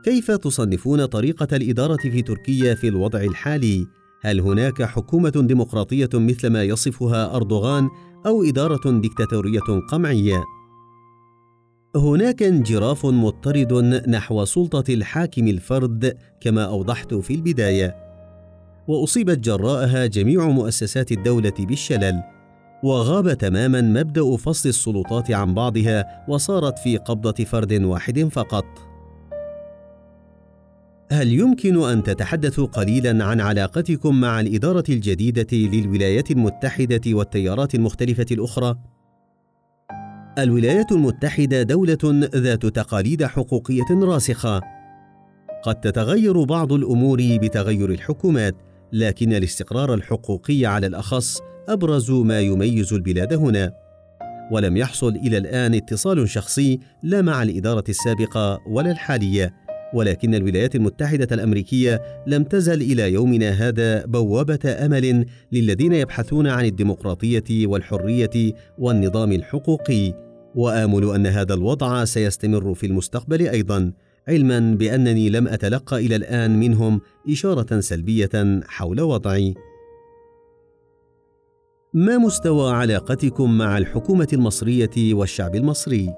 كيف 0.05 0.31
تصنفون 0.31 1.05
طريقة 1.05 1.57
الإدارة 1.57 1.97
في 1.97 2.23
تركيا 2.23 2.75
في 2.75 2.89
الوضع 2.89 3.21
الحالي؟ 3.21 3.87
هل 4.21 4.41
هناك 4.41 4.83
حكومة 4.83 5.33
ديمقراطية 5.37 6.09
مثل 6.15 6.49
ما 6.51 6.65
يصفها 6.65 7.37
أردوغان 7.37 7.89
أو 8.27 8.43
إدارة 8.43 8.91
ديكتاتورية 9.01 9.61
قمعية؟ 9.91 10.45
هناك 11.97 12.43
انجراف 12.43 13.07
مضطرد 13.07 13.73
نحو 14.09 14.45
سلطة 14.45 14.95
الحاكم 14.95 15.49
الفرد 15.49 16.17
كما 16.41 16.65
أوضحت 16.65 17.15
في 17.15 17.35
البداية. 17.35 17.97
وأصيبت 18.89 19.39
جراءها 19.39 20.07
جميع 20.07 20.49
مؤسسات 20.49 21.13
الدولة 21.13 21.53
بالشلل. 21.59 22.36
وغاب 22.83 23.33
تماما 23.33 23.81
مبدأ 23.81 24.37
فصل 24.37 24.69
السلطات 24.69 25.31
عن 25.31 25.55
بعضها 25.55 26.25
وصارت 26.29 26.79
في 26.79 26.97
قبضة 26.97 27.45
فرد 27.45 27.73
واحد 27.73 28.29
فقط. 28.33 28.65
هل 31.13 31.33
يمكن 31.33 31.83
أن 31.83 32.03
تتحدثوا 32.03 32.67
قليلا 32.67 33.25
عن 33.25 33.41
علاقتكم 33.41 34.21
مع 34.21 34.41
الإدارة 34.41 34.85
الجديدة 34.89 35.47
للولايات 35.53 36.31
المتحدة 36.31 37.01
والتيارات 37.07 37.75
المختلفة 37.75 38.27
الأخرى؟ 38.31 38.77
الولايات 40.39 40.93
المتحدة 40.93 41.63
دولة 41.63 41.99
ذات 42.35 42.67
تقاليد 42.67 43.25
حقوقية 43.25 43.87
راسخة. 43.91 44.61
قد 45.63 45.81
تتغير 45.81 46.45
بعض 46.45 46.73
الأمور 46.73 47.19
بتغير 47.43 47.91
الحكومات 47.91 48.55
لكن 48.93 49.33
الاستقرار 49.33 49.95
الحقوقي 49.95 50.67
على 50.67 50.87
الأخص 50.87 51.41
أبرز 51.69 52.11
ما 52.11 52.41
يميز 52.41 52.93
البلاد 52.93 53.33
هنا. 53.33 53.73
ولم 54.53 54.77
يحصل 54.77 55.09
إلى 55.09 55.39
الآن 55.39 55.75
اتصال 55.75 56.29
شخصي 56.29 56.79
لا 57.03 57.23
مع 57.23 57.43
الإدارة 57.43 57.85
السابقة 57.89 58.59
ولا 58.69 58.91
الحالية 58.91 59.55
ولكن 59.95 60.35
الولايات 60.35 60.75
المتحدة 60.75 61.29
الأمريكية 61.33 62.03
لم 62.27 62.45
تزل 62.45 62.83
إلى 62.83 63.13
يومنا 63.13 63.51
هذا 63.51 64.07
بوابة 64.07 64.59
أمل 64.65 65.27
للذين 65.53 65.93
يبحثون 65.93 66.47
عن 66.47 66.65
الديمقراطية 66.65 67.67
والحرية 67.67 68.53
والنظام 68.79 69.33
الحقوقي. 69.33 70.27
وآمل 70.55 71.15
أن 71.15 71.27
هذا 71.27 71.55
الوضع 71.55 72.05
سيستمر 72.05 72.75
في 72.75 72.87
المستقبل 72.87 73.49
أيضا 73.49 73.93
علما 74.29 74.75
بأنني 74.75 75.31
لم 75.31 75.49
أتلقى 75.49 76.07
إلى 76.07 76.17
الآن 76.17 76.61
منهم 76.61 77.01
إشارة 77.31 77.81
سلبية 77.81 78.61
حول 78.67 79.01
وضعي. 79.01 79.55
ما 81.97 82.19
مستوى 82.19 82.73
علاقتكم 82.73 83.59
مع 83.59 83.79
الحكومة 83.79 84.29
المصرية 84.33 85.15
والشعب 85.15 85.55
المصري 85.55 86.15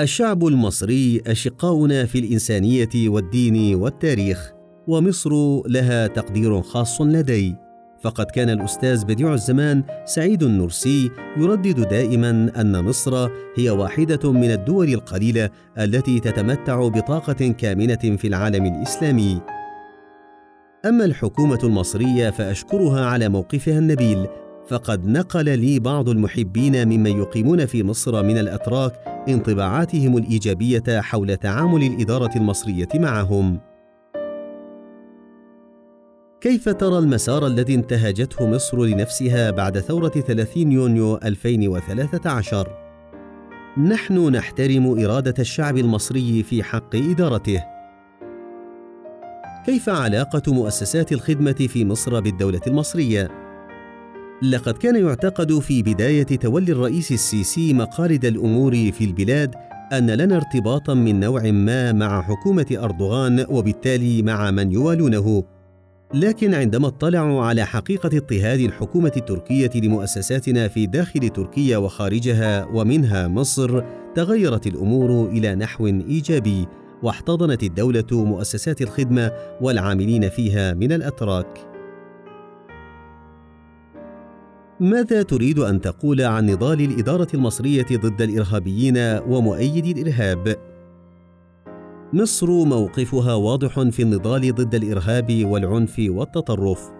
الشعب 0.00 0.46
المصري 0.46 1.22
أشقاؤنا 1.26 2.06
في 2.06 2.18
الإنسانية 2.18 3.08
والدين 3.08 3.74
والتاريخ 3.74 4.52
ومصر 4.86 5.30
لها 5.66 6.06
تقدير 6.06 6.62
خاص 6.62 7.00
لدي 7.00 7.56
فقد 8.02 8.26
كان 8.26 8.50
الأستاذ 8.50 9.04
بديع 9.04 9.34
الزمان 9.34 9.84
سعيد 10.04 10.42
النرسي 10.42 11.10
يردد 11.36 11.88
دائما 11.88 12.52
أن 12.60 12.84
مصر 12.84 13.28
هي 13.56 13.70
واحدة 13.70 14.32
من 14.32 14.50
الدول 14.50 14.88
القليلة 14.88 15.50
التي 15.78 16.20
تتمتع 16.20 16.88
بطاقة 16.88 17.48
كامنة 17.48 18.16
في 18.16 18.26
العالم 18.26 18.66
الإسلامي. 18.66 19.57
أما 20.86 21.04
الحكومة 21.04 21.58
المصرية 21.64 22.30
فأشكرها 22.30 23.06
على 23.06 23.28
موقفها 23.28 23.78
النبيل 23.78 24.26
فقد 24.68 25.06
نقل 25.06 25.58
لي 25.58 25.78
بعض 25.78 26.08
المحبين 26.08 26.88
ممن 26.88 27.18
يقيمون 27.18 27.66
في 27.66 27.82
مصر 27.82 28.22
من 28.22 28.38
الأتراك 28.38 28.92
انطباعاتهم 29.28 30.16
الإيجابية 30.16 31.00
حول 31.00 31.36
تعامل 31.36 31.82
الإدارة 31.82 32.36
المصرية 32.36 32.88
معهم 32.94 33.60
كيف 36.40 36.68
ترى 36.68 36.98
المسار 36.98 37.46
الذي 37.46 37.74
انتهجته 37.74 38.46
مصر 38.46 38.84
لنفسها 38.84 39.50
بعد 39.50 39.78
ثورة 39.78 40.08
30 40.08 40.72
يونيو 40.72 41.18
2013؟ 41.18 42.68
نحن 43.78 44.28
نحترم 44.28 45.04
إرادة 45.04 45.34
الشعب 45.38 45.76
المصري 45.76 46.42
في 46.42 46.62
حق 46.62 46.96
إدارته. 46.96 47.77
كيف 49.68 49.88
علاقة 49.88 50.52
مؤسسات 50.52 51.12
الخدمة 51.12 51.52
في 51.52 51.84
مصر 51.84 52.20
بالدولة 52.20 52.60
المصرية؟ 52.66 53.28
لقد 54.42 54.74
كان 54.74 54.96
يعتقد 54.96 55.58
في 55.58 55.82
بداية 55.82 56.22
تولي 56.22 56.72
الرئيس 56.72 57.12
السيسي 57.12 57.74
مقاليد 57.74 58.24
الأمور 58.24 58.72
في 58.72 59.04
البلاد 59.04 59.54
أن 59.92 60.10
لنا 60.10 60.36
ارتباطا 60.36 60.94
من 60.94 61.20
نوع 61.20 61.50
ما 61.50 61.92
مع 61.92 62.22
حكومة 62.22 62.66
أردوغان 62.72 63.46
وبالتالي 63.48 64.22
مع 64.22 64.50
من 64.50 64.72
يوالونه 64.72 65.44
لكن 66.14 66.54
عندما 66.54 66.88
اطلعوا 66.88 67.44
على 67.44 67.64
حقيقة 67.64 68.16
اضطهاد 68.16 68.60
الحكومة 68.60 69.12
التركية 69.16 69.70
لمؤسساتنا 69.74 70.68
في 70.68 70.86
داخل 70.86 71.28
تركيا 71.28 71.76
وخارجها 71.78 72.64
ومنها 72.64 73.28
مصر 73.28 73.82
تغيرت 74.14 74.66
الأمور 74.66 75.28
إلى 75.28 75.54
نحو 75.54 75.86
إيجابي 75.86 76.66
واحتضنت 77.02 77.62
الدولة 77.62 78.06
مؤسسات 78.12 78.82
الخدمة 78.82 79.32
والعاملين 79.60 80.28
فيها 80.28 80.74
من 80.74 80.92
الأتراك 80.92 81.68
ماذا 84.80 85.22
تريد 85.22 85.58
أن 85.58 85.80
تقول 85.80 86.20
عن 86.20 86.46
نضال 86.46 86.80
الإدارة 86.80 87.28
المصرية 87.34 87.86
ضد 87.92 88.22
الإرهابيين 88.22 88.96
ومؤيدي 89.28 89.92
الإرهاب؟ 89.92 90.56
مصر 92.12 92.46
موقفها 92.46 93.34
واضح 93.34 93.80
في 93.80 94.02
النضال 94.02 94.54
ضد 94.54 94.74
الإرهاب 94.74 95.44
والعنف 95.44 95.94
والتطرف. 96.08 96.90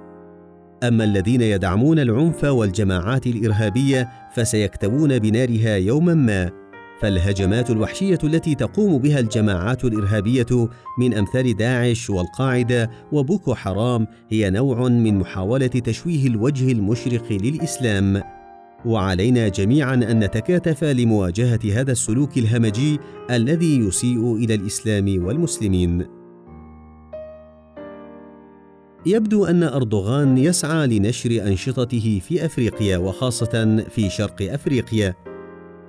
أما 0.82 1.04
الذين 1.04 1.40
يدعمون 1.40 1.98
العنف 1.98 2.44
والجماعات 2.44 3.26
الإرهابية 3.26 4.08
فسيكتوون 4.34 5.18
بنارها 5.18 5.76
يوما 5.76 6.14
ما. 6.14 6.67
فالهجمات 7.00 7.70
الوحشية 7.70 8.18
التي 8.24 8.54
تقوم 8.54 8.98
بها 8.98 9.20
الجماعات 9.20 9.84
الإرهابية 9.84 10.68
من 10.98 11.14
أمثال 11.14 11.56
داعش 11.56 12.10
والقاعدة 12.10 12.90
وبوكو 13.12 13.54
حرام 13.54 14.06
هي 14.28 14.50
نوع 14.50 14.88
من 14.88 15.18
محاولة 15.18 15.66
تشويه 15.66 16.26
الوجه 16.26 16.72
المشرق 16.72 17.32
للإسلام. 17.32 18.22
وعلينا 18.84 19.48
جميعا 19.48 19.94
أن 19.94 20.24
نتكاتف 20.24 20.84
لمواجهة 20.84 21.60
هذا 21.80 21.92
السلوك 21.92 22.38
الهمجي 22.38 22.98
الذي 23.30 23.78
يسيء 23.78 24.36
إلى 24.36 24.54
الإسلام 24.54 25.24
والمسلمين. 25.24 26.06
يبدو 29.06 29.44
أن 29.44 29.62
أردوغان 29.62 30.38
يسعى 30.38 30.86
لنشر 30.86 31.30
أنشطته 31.46 32.20
في 32.28 32.44
أفريقيا 32.44 32.98
وخاصة 32.98 33.84
في 33.90 34.10
شرق 34.10 34.52
أفريقيا. 34.52 35.14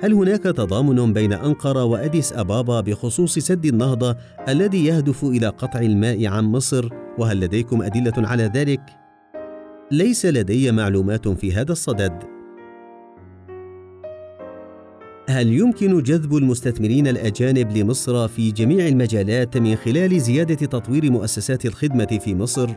هل 0.01 0.13
هناك 0.13 0.43
تضامن 0.43 1.13
بين 1.13 1.33
أنقرة 1.33 1.83
وأديس 1.83 2.33
أبابا 2.33 2.81
بخصوص 2.81 3.39
سد 3.39 3.65
النهضة 3.65 4.15
الذي 4.47 4.85
يهدف 4.85 5.23
إلى 5.23 5.47
قطع 5.47 5.79
الماء 5.79 6.27
عن 6.27 6.45
مصر؟ 6.45 6.89
وهل 7.17 7.39
لديكم 7.39 7.81
أدلة 7.81 8.13
على 8.17 8.51
ذلك؟ 8.55 8.81
ليس 9.91 10.25
لدي 10.25 10.71
معلومات 10.71 11.27
في 11.27 11.53
هذا 11.53 11.71
الصدد. 11.71 12.23
هل 15.29 15.47
يمكن 15.47 16.03
جذب 16.03 16.35
المستثمرين 16.35 17.07
الأجانب 17.07 17.77
لمصر 17.77 18.27
في 18.27 18.51
جميع 18.51 18.87
المجالات 18.87 19.57
من 19.57 19.75
خلال 19.75 20.21
زيادة 20.21 20.65
تطوير 20.65 21.11
مؤسسات 21.11 21.65
الخدمة 21.65 22.19
في 22.21 22.35
مصر؟ 22.35 22.69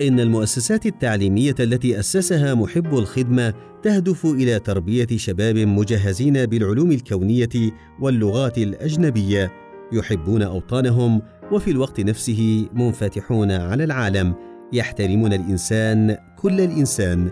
إن 0.00 0.20
المؤسسات 0.20 0.86
التعليمية 0.86 1.54
التي 1.60 2.00
أسسها 2.00 2.54
محب 2.54 2.98
الخدمة 2.98 3.54
تهدف 3.82 4.26
إلى 4.26 4.58
تربية 4.58 5.06
شباب 5.16 5.56
مجهزين 5.56 6.46
بالعلوم 6.46 6.92
الكونية 6.92 7.72
واللغات 8.00 8.58
الأجنبية 8.58 9.52
يحبون 9.92 10.42
أوطانهم 10.42 11.22
وفي 11.52 11.70
الوقت 11.70 12.00
نفسه 12.00 12.68
منفتحون 12.74 13.50
على 13.50 13.84
العالم 13.84 14.34
يحترمون 14.72 15.32
الإنسان 15.32 16.16
كل 16.38 16.60
الإنسان. 16.60 17.30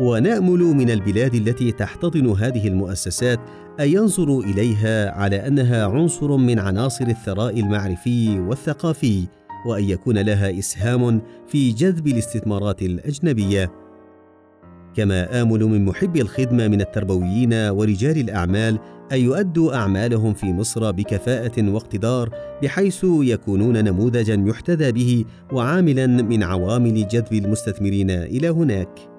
ونأمل 0.00 0.58
من 0.58 0.90
البلاد 0.90 1.34
التي 1.34 1.72
تحتضن 1.72 2.26
هذه 2.26 2.68
المؤسسات 2.68 3.40
أن 3.80 3.88
ينظروا 3.88 4.42
إليها 4.42 5.10
على 5.10 5.46
أنها 5.46 5.86
عنصر 5.86 6.36
من 6.36 6.58
عناصر 6.58 7.06
الثراء 7.06 7.60
المعرفي 7.60 8.40
والثقافي. 8.40 9.39
وأن 9.66 9.84
يكون 9.84 10.18
لها 10.18 10.58
إسهام 10.58 11.22
في 11.48 11.72
جذب 11.72 12.06
الاستثمارات 12.06 12.82
الأجنبية. 12.82 13.72
كما 14.94 15.42
آمل 15.42 15.64
من 15.64 15.84
محبي 15.84 16.22
الخدمة 16.22 16.68
من 16.68 16.80
التربويين 16.80 17.54
ورجال 17.54 18.18
الأعمال 18.18 18.78
أن 19.12 19.20
يؤدوا 19.20 19.74
أعمالهم 19.74 20.34
في 20.34 20.46
مصر 20.46 20.90
بكفاءة 20.90 21.70
واقتدار 21.70 22.30
بحيث 22.62 23.04
يكونون 23.04 23.84
نموذجا 23.84 24.44
يحتذى 24.46 24.92
به 24.92 25.24
وعاملا 25.52 26.06
من 26.06 26.42
عوامل 26.42 27.08
جذب 27.08 27.32
المستثمرين 27.32 28.10
إلى 28.10 28.48
هناك. 28.48 29.10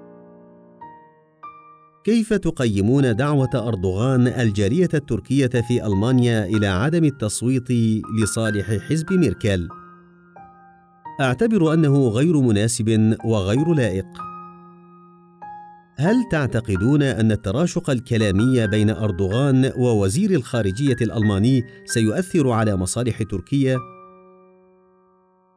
كيف 2.04 2.34
تقيمون 2.34 3.16
دعوة 3.16 3.68
أردوغان 3.68 4.28
الجالية 4.28 4.90
التركية 4.94 5.48
في 5.48 5.86
ألمانيا 5.86 6.46
إلى 6.46 6.68
عدم 6.68 7.06
التصويت 7.06 7.72
لصالح 8.22 8.66
حزب 8.90 9.14
ميركل؟ 9.14 9.70
أعتبر 11.22 11.74
أنه 11.74 12.08
غير 12.08 12.42
مناسب 12.42 13.16
وغير 13.26 13.74
لائق. 13.74 14.06
هل 15.98 16.16
تعتقدون 16.32 17.04
أن 17.04 17.32
التراشق 17.32 17.90
الكلامي 17.90 18.68
بين 18.68 18.90
أردوغان 18.90 19.72
ووزير 19.78 20.32
الخارجية 20.32 20.96
الألماني 21.02 21.64
سيؤثر 21.86 22.50
على 22.50 22.76
مصالح 22.76 23.24
تركيا؟ 23.24 23.78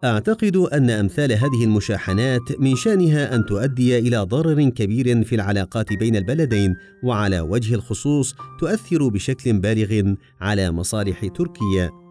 أعتقد 0.04 0.56
أن 0.56 0.90
أمثال 0.90 1.32
هذه 1.32 1.64
المشاحنات 1.64 2.60
من 2.60 2.76
شأنها 2.76 3.34
أن 3.34 3.46
تؤدي 3.46 3.98
إلى 3.98 4.16
ضرر 4.16 4.68
كبير 4.68 5.24
في 5.24 5.34
العلاقات 5.34 5.92
بين 5.92 6.16
البلدين 6.16 6.76
وعلى 7.04 7.40
وجه 7.40 7.74
الخصوص 7.74 8.34
تؤثر 8.60 9.08
بشكل 9.08 9.58
بالغ 9.60 10.14
على 10.40 10.70
مصالح 10.70 11.26
تركيا. 11.26 12.03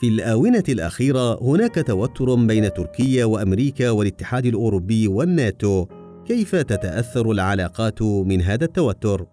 في 0.00 0.08
الآونة 0.08 0.64
الأخيرة 0.68 1.42
هناك 1.42 1.74
توتر 1.86 2.34
بين 2.34 2.72
تركيا 2.72 3.24
وأمريكا 3.24 3.90
والاتحاد 3.90 4.46
الأوروبي 4.46 5.08
والناتو 5.08 5.86
كيف 6.26 6.56
تتأثر 6.56 7.30
العلاقات 7.30 8.02
من 8.02 8.42
هذا 8.42 8.64
التوتر؟ 8.64 9.26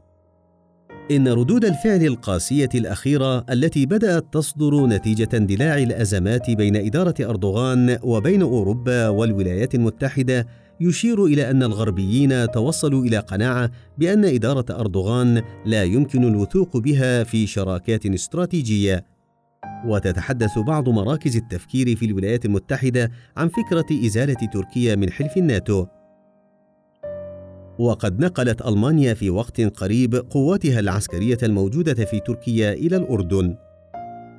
إن 1.12 1.28
ردود 1.28 1.66
الفعل 1.66 2.04
القاسية 2.06 2.70
الأخيرة 2.76 3.46
التي 3.50 3.86
بدأت 3.86 4.34
تصدر 4.34 4.86
نتيجة 4.86 5.30
اندلاع 5.34 5.78
الأزمات 5.78 6.52
بين 6.52 6.76
إدارة 6.76 7.16
أردوغان 7.22 8.00
وبين 8.04 8.42
أوروبا 8.42 9.08
والولايات 9.08 9.76
المتحدة 9.76 10.48
يشير 10.82 11.26
إلى 11.26 11.50
أن 11.50 11.64
الغربيين 11.64 12.52
توصلوا 12.52 13.06
إلى 13.06 13.18
قناعة 13.18 13.72
بأن 13.98 14.26
إدارة 14.26 14.66
أردوغان 14.80 15.42
لا 15.66 15.84
يمكن 15.84 16.24
الوثوق 16.24 16.78
بها 16.78 17.24
في 17.24 17.48
شراكات 17.48 18.06
استراتيجية 18.06 19.17
وتتحدث 19.88 20.60
بعض 20.60 20.90
مراكز 20.90 21.36
التفكير 21.36 21.96
في 21.96 22.06
الولايات 22.06 22.46
المتحدة 22.46 23.12
عن 23.38 23.48
فكرة 23.48 24.06
إزالة 24.06 24.48
تركيا 24.54 24.96
من 24.96 25.10
حلف 25.10 25.38
الناتو. 25.38 25.86
وقد 27.80 28.20
نقلت 28.20 28.62
ألمانيا 28.62 29.14
في 29.14 29.30
وقت 29.30 29.62
قريب 29.62 30.16
قواتها 30.16 30.80
العسكرية 30.80 31.38
الموجودة 31.44 32.06
في 32.06 32.20
تركيا 32.20 32.74
إلى 32.74 32.98
الأردن. 32.98 33.56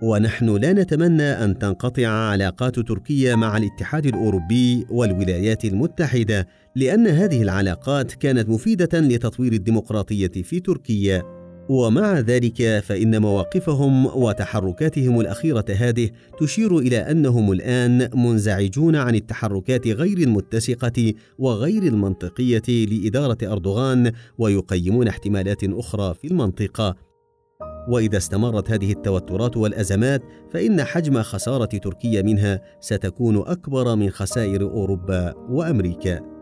ونحن 0.03 0.57
لا 0.57 0.73
نتمنى 0.73 1.23
أن 1.23 1.59
تنقطع 1.59 2.09
علاقات 2.09 2.81
تركيا 2.81 3.37
مع 3.37 3.57
الاتحاد 3.57 4.07
الأوروبي 4.07 4.87
والولايات 4.91 5.65
المتحدة، 5.65 6.47
لأن 6.77 7.07
هذه 7.07 7.43
العلاقات 7.43 8.13
كانت 8.13 8.49
مفيدة 8.49 9.01
لتطوير 9.01 9.53
الديمقراطية 9.53 10.43
في 10.43 10.61
تركيا. 10.61 11.38
ومع 11.69 12.21
ذلك 12.21 12.83
فإن 12.85 13.23
مواقفهم 13.23 14.07
وتحركاتهم 14.07 15.21
الأخيرة 15.21 15.65
هذه 15.69 16.11
تشير 16.41 16.79
إلى 16.79 16.97
أنهم 16.97 17.53
الآن 17.53 18.11
منزعجون 18.15 18.97
عن 18.97 19.15
التحركات 19.15 19.87
غير 19.87 20.19
المتسقة 20.19 21.15
وغير 21.39 21.83
المنطقية 21.83 22.87
لإدارة 22.87 23.39
أردوغان 23.43 24.13
ويقيمون 24.39 25.09
احتمالات 25.09 25.65
أخرى 25.65 26.15
في 26.15 26.27
المنطقة. 26.27 26.97
وإذا 27.89 28.17
استمرت 28.17 28.71
هذه 28.71 28.93
التوترات 28.93 29.57
والأزمات 29.57 30.23
فإن 30.51 30.85
حجم 30.85 31.23
خسارة 31.23 31.65
تركيا 31.65 32.23
منها 32.23 32.61
ستكون 32.81 33.37
أكبر 33.37 33.97
من 33.97 34.11
خسائر 34.11 34.63
أوروبا 34.63 35.35
وأمريكا. 35.51 36.38